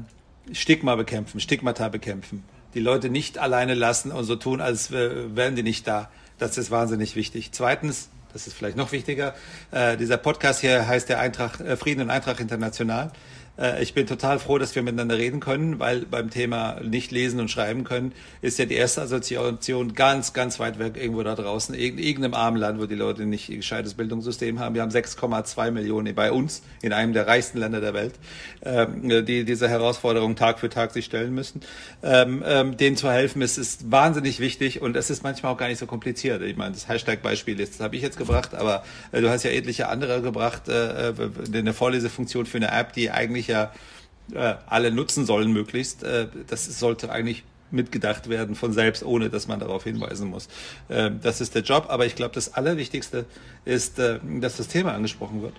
[0.51, 2.43] Stigma bekämpfen, Stigmata bekämpfen.
[2.75, 6.09] Die Leute nicht alleine lassen und so tun, als wären die nicht da.
[6.37, 7.51] Das ist wahnsinnig wichtig.
[7.53, 9.35] Zweitens, das ist vielleicht noch wichtiger,
[9.71, 13.11] äh, dieser Podcast hier heißt der Eintracht, äh, Frieden und Eintracht International.
[13.57, 17.39] Äh, ich bin total froh, dass wir miteinander reden können, weil beim Thema nicht lesen
[17.39, 21.75] und schreiben können ist ja die erste Assoziation ganz, ganz weit weg irgendwo da draußen,
[21.75, 24.75] in irgendeinem armen Land, wo die Leute nicht ein gescheites Bildungssystem haben.
[24.75, 28.15] Wir haben 6,2 Millionen bei uns, in einem der reichsten Länder der Welt,
[28.63, 31.61] ähm, die diese Herausforderung Tag für Tag sich stellen müssen.
[32.03, 35.67] Ähm, ähm, denen zu helfen ist, ist wahnsinnig wichtig und es ist manchmal auch gar
[35.67, 36.41] nicht so kompliziert.
[36.41, 39.89] Ich meine, das Hashtag-Beispiel das habe ich jetzt gebracht, aber äh, du hast ja etliche
[39.89, 41.13] andere gebracht, äh,
[41.53, 43.71] eine Vorlesefunktion für eine App, die eigentlich eigentlich ja
[44.33, 46.03] äh, alle nutzen sollen möglichst.
[46.03, 50.47] Äh, das sollte eigentlich mitgedacht werden von selbst, ohne dass man darauf hinweisen muss.
[50.89, 53.25] Äh, das ist der Job, aber ich glaube, das Allerwichtigste
[53.65, 55.55] ist, äh, dass das Thema angesprochen wird.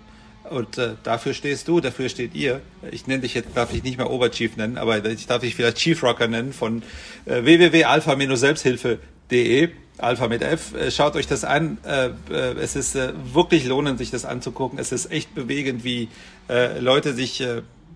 [0.51, 2.61] Und äh, dafür stehst du, dafür steht ihr.
[2.91, 5.79] Ich nenne dich jetzt, darf ich nicht mehr Oberchief nennen, aber ich darf dich vielleicht
[5.79, 6.83] Chief Rocker nennen von
[7.25, 9.71] äh, www.alpha-selbsthilfe.de.
[9.99, 10.75] Alpha mit F.
[10.75, 11.79] Äh, schaut euch das an.
[11.85, 12.97] Äh, äh, es ist
[13.33, 14.79] wirklich lohnend, sich das anzugucken.
[14.79, 16.09] Es ist echt bewegend, wie
[16.79, 17.43] Leute sich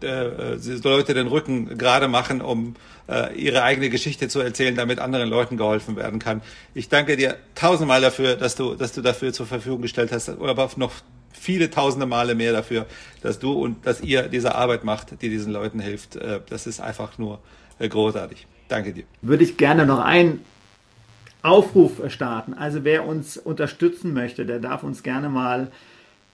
[0.03, 2.75] äh, Leute den Rücken gerade machen, um
[3.09, 6.43] äh, ihre eigene Geschichte zu erzählen, damit anderen Leuten geholfen werden kann.
[6.75, 10.71] Ich danke dir tausendmal dafür, dass du, dass du dafür zur Verfügung gestellt hast, aber
[10.77, 10.93] noch
[11.33, 12.87] viele tausende Male mehr dafür,
[13.23, 16.17] dass du und dass ihr diese Arbeit macht, die diesen Leuten hilft.
[16.17, 17.41] Äh, das ist einfach nur
[17.79, 18.47] äh, großartig.
[18.69, 19.05] Danke dir.
[19.23, 20.45] Würde ich gerne noch einen
[21.43, 22.55] Aufruf starten.
[22.55, 25.71] Also wer uns unterstützen möchte, der darf uns gerne mal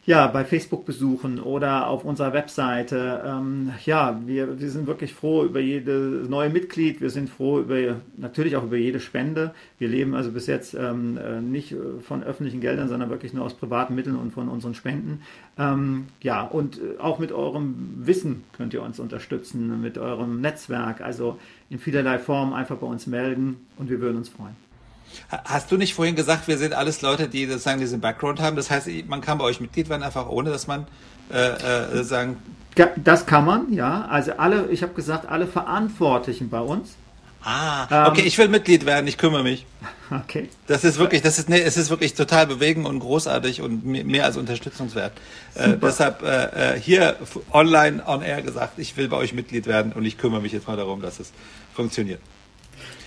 [0.06, 3.22] ja, bei Facebook besuchen oder auf unserer Webseite.
[3.26, 7.00] Ähm, ja, wir, wir sind wirklich froh über jedes neue Mitglied.
[7.00, 9.54] Wir sind froh über natürlich auch über jede Spende.
[9.78, 11.74] Wir leben also bis jetzt ähm, äh, nicht
[12.06, 15.22] von öffentlichen Geldern, sondern wirklich nur aus privaten Mitteln und von unseren Spenden.
[15.58, 21.00] Ähm, ja, und äh, auch mit eurem Wissen könnt ihr uns unterstützen, mit eurem Netzwerk.
[21.00, 21.38] Also
[21.70, 24.63] in vielerlei Form einfach bei uns melden und wir würden uns freuen.
[25.28, 28.56] Hast du nicht vorhin gesagt, wir sind alles Leute, die sozusagen diesen Background haben?
[28.56, 30.86] Das heißt, man kann bei euch Mitglied werden, einfach ohne, dass man
[31.32, 32.36] äh, äh, sagen.
[32.96, 34.06] Das kann man, ja.
[34.06, 36.96] Also alle, ich habe gesagt, alle Verantwortlichen bei uns.
[37.46, 39.66] Ah, okay, ähm, ich will Mitglied werden, ich kümmere mich.
[40.10, 40.50] Okay.
[40.66, 44.26] Das ist wirklich, das ist, nee, es ist wirklich total bewegend und großartig und mehr
[44.26, 45.12] als unterstützungswert.
[45.54, 47.16] Äh, deshalb äh, äh, hier
[47.50, 50.68] online on air gesagt, ich will bei euch Mitglied werden und ich kümmere mich jetzt
[50.68, 51.32] mal darum, dass es
[51.74, 52.20] funktioniert.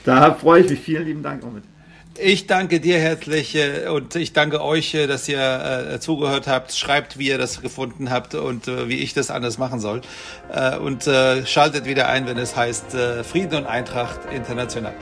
[0.04, 0.80] Da freue ich mich.
[0.80, 1.64] Vielen lieben Dank, Omid.
[2.20, 6.74] Ich danke dir herzlich äh, und ich danke euch, äh, dass ihr äh, zugehört habt.
[6.74, 10.02] Schreibt, wie ihr das gefunden habt und wie ich das anders machen soll.
[10.84, 14.94] Und schaltet wieder ein, wenn es heißt Frieden und Eintracht international.